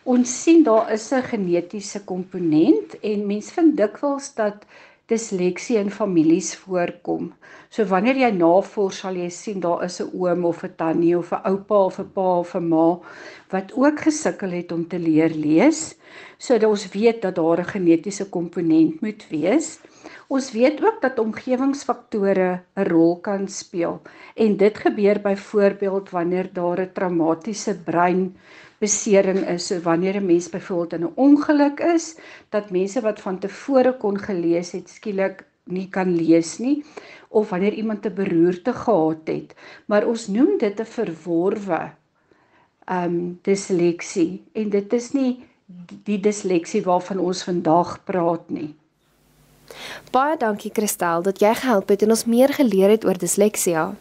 Ons 0.03 0.43
sien 0.43 0.63
daar 0.63 0.91
is 0.91 1.11
'n 1.13 1.21
genetiese 1.21 2.03
komponent 2.03 2.99
en 2.99 3.27
mense 3.27 3.53
vind 3.53 3.77
dikwels 3.77 4.33
dat 4.33 4.65
disleksie 5.09 5.77
in 5.77 5.89
families 5.91 6.53
voorkom. 6.63 7.33
So 7.69 7.85
wanneer 7.89 8.17
jy 8.17 8.29
navors 8.37 9.01
sal 9.03 9.17
jy 9.17 9.29
sien 9.33 9.59
daar 9.59 9.83
is 9.85 9.99
'n 10.01 10.09
oom 10.13 10.45
of 10.45 10.63
'n 10.63 10.75
tannie 10.77 11.17
of 11.17 11.31
'n 11.33 11.41
oupa 11.51 11.85
of 11.85 11.99
'n 11.99 12.09
pa 12.13 12.39
of 12.39 12.55
'n 12.55 12.69
ma 12.69 12.99
wat 13.51 13.73
ook 13.73 13.99
gesukkel 13.99 14.51
het 14.51 14.71
om 14.71 14.87
te 14.87 14.99
leer 14.99 15.29
lees. 15.29 15.95
So 16.37 16.57
dat 16.57 16.69
ons 16.69 16.89
weet 16.93 17.21
dat 17.21 17.35
daar 17.35 17.59
'n 17.59 17.73
genetiese 17.75 18.29
komponent 18.29 19.01
moet 19.01 19.25
wees. 19.29 19.79
Ons 20.27 20.51
weet 20.51 20.83
ook 20.85 21.01
dat 21.01 21.19
omgewingsfaktore 21.19 22.61
'n 22.75 22.87
rol 22.89 23.19
kan 23.19 23.47
speel 23.47 24.01
en 24.35 24.57
dit 24.57 24.77
gebeur 24.77 25.21
byvoorbeeld 25.21 26.09
wanneer 26.09 26.53
daar 26.53 26.79
'n 26.81 26.93
traumatiese 26.93 27.73
brein 27.83 28.35
besering 28.79 29.47
is. 29.47 29.67
So 29.67 29.79
wanneer 29.81 30.15
'n 30.15 30.25
mens 30.25 30.49
byvoorbeeld 30.49 30.93
in 30.93 31.05
'n 31.05 31.13
ongeluk 31.15 31.79
is, 31.79 32.15
dat 32.49 32.71
mense 32.71 33.01
wat 33.01 33.19
van 33.19 33.39
tevore 33.39 33.97
kon 33.97 34.19
gelees 34.19 34.71
het, 34.71 34.89
skielik 34.89 35.45
nie 35.63 35.87
kan 35.89 36.15
lees 36.15 36.57
nie 36.57 36.83
of 37.29 37.49
wanneer 37.49 37.73
iemand 37.73 38.05
'n 38.05 38.13
beroerte 38.13 38.73
gehad 38.73 39.27
het, 39.27 39.55
maar 39.85 40.07
ons 40.07 40.27
noem 40.27 40.57
dit 40.57 40.79
'n 40.79 40.85
verworwe 40.85 41.91
ehm 42.85 43.03
um, 43.03 43.39
disleksie 43.41 44.43
en 44.53 44.69
dit 44.69 44.93
is 44.93 45.11
nie 45.11 45.45
die 46.03 46.19
disleksie 46.19 46.81
waarvan 46.83 47.19
ons 47.19 47.43
vandag 47.43 48.03
praat 48.03 48.49
nie. 48.49 48.75
Baie 50.11 50.37
dankie 50.37 50.71
Christel 50.73 51.21
dat 51.21 51.39
jy 51.39 51.53
gehelp 51.53 51.89
het 51.89 52.01
en 52.01 52.09
ons 52.09 52.25
meer 52.25 52.53
geleer 52.53 52.89
het 52.89 53.05
oor 53.05 53.17
disleksia. 53.17 53.95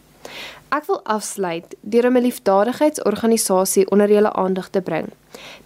Ek 0.69 0.85
wil 0.85 0.99
afsluit 1.03 1.75
deur 1.81 2.09
'n 2.09 2.21
liefdadigheidsorganisasie 2.21 3.91
onder 3.91 4.11
julle 4.11 4.33
aandag 4.33 4.69
te 4.69 4.81
bring. 4.81 5.07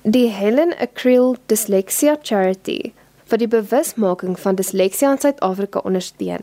Die 0.02 0.28
Helen 0.28 0.74
Acryl 0.80 1.36
Dyslexia 1.46 2.18
Charity 2.22 2.94
vir 3.26 3.38
die 3.38 3.48
bewusmaking 3.48 4.40
van 4.40 4.56
disleksia 4.56 5.12
in 5.12 5.18
Suid-Afrika 5.18 5.80
ondersteun. 5.84 6.40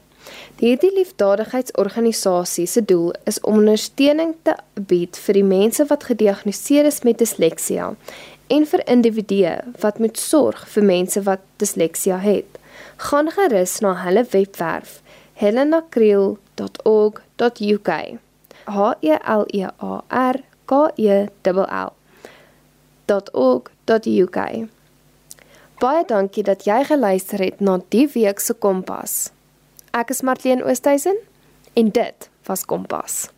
Hierdie 0.58 0.94
liefdadigheidsorganisasie 0.94 2.66
se 2.66 2.84
doel 2.84 3.14
is 3.24 3.40
om 3.40 3.54
ondersteuning 3.54 4.34
te 4.42 4.54
bied 4.74 5.18
vir 5.18 5.34
die 5.34 5.44
mense 5.44 5.84
wat 5.88 6.04
gediagnoseer 6.04 6.84
is 6.84 7.02
met 7.02 7.18
disleksia 7.18 7.94
en 8.46 8.66
vir 8.66 8.86
individue 8.86 9.58
wat 9.80 9.98
moet 9.98 10.18
sorg 10.18 10.68
vir 10.68 10.84
mense 10.84 11.22
wat 11.22 11.40
disleksia 11.56 12.18
het. 12.18 12.58
Gaan 12.96 13.30
gerus 13.30 13.80
na 13.80 13.94
hulle 14.04 14.24
webwerf 14.30 15.02
helenacryl.org.uk. 15.40 18.29
H 18.66 18.94
E 19.00 19.16
L 19.22 19.46
E 19.52 19.64
A 19.64 20.02
R 20.08 20.42
K 20.66 20.90
E 20.96 21.26
L 21.44 21.64
L 21.64 21.92
.org.uk. 23.32 24.38
Baie 25.80 26.04
dankie 26.06 26.44
dat 26.44 26.66
jy 26.68 26.84
geluister 26.84 27.42
het 27.42 27.60
na 27.64 27.78
die 27.88 28.06
week 28.14 28.40
se 28.40 28.54
Kompas. 28.54 29.32
Ek 29.96 30.12
is 30.14 30.22
Marlene 30.22 30.62
Oosthuizen 30.62 31.16
en 31.74 31.90
dit 31.90 32.30
was 32.46 32.66
Kompas. 32.68 33.30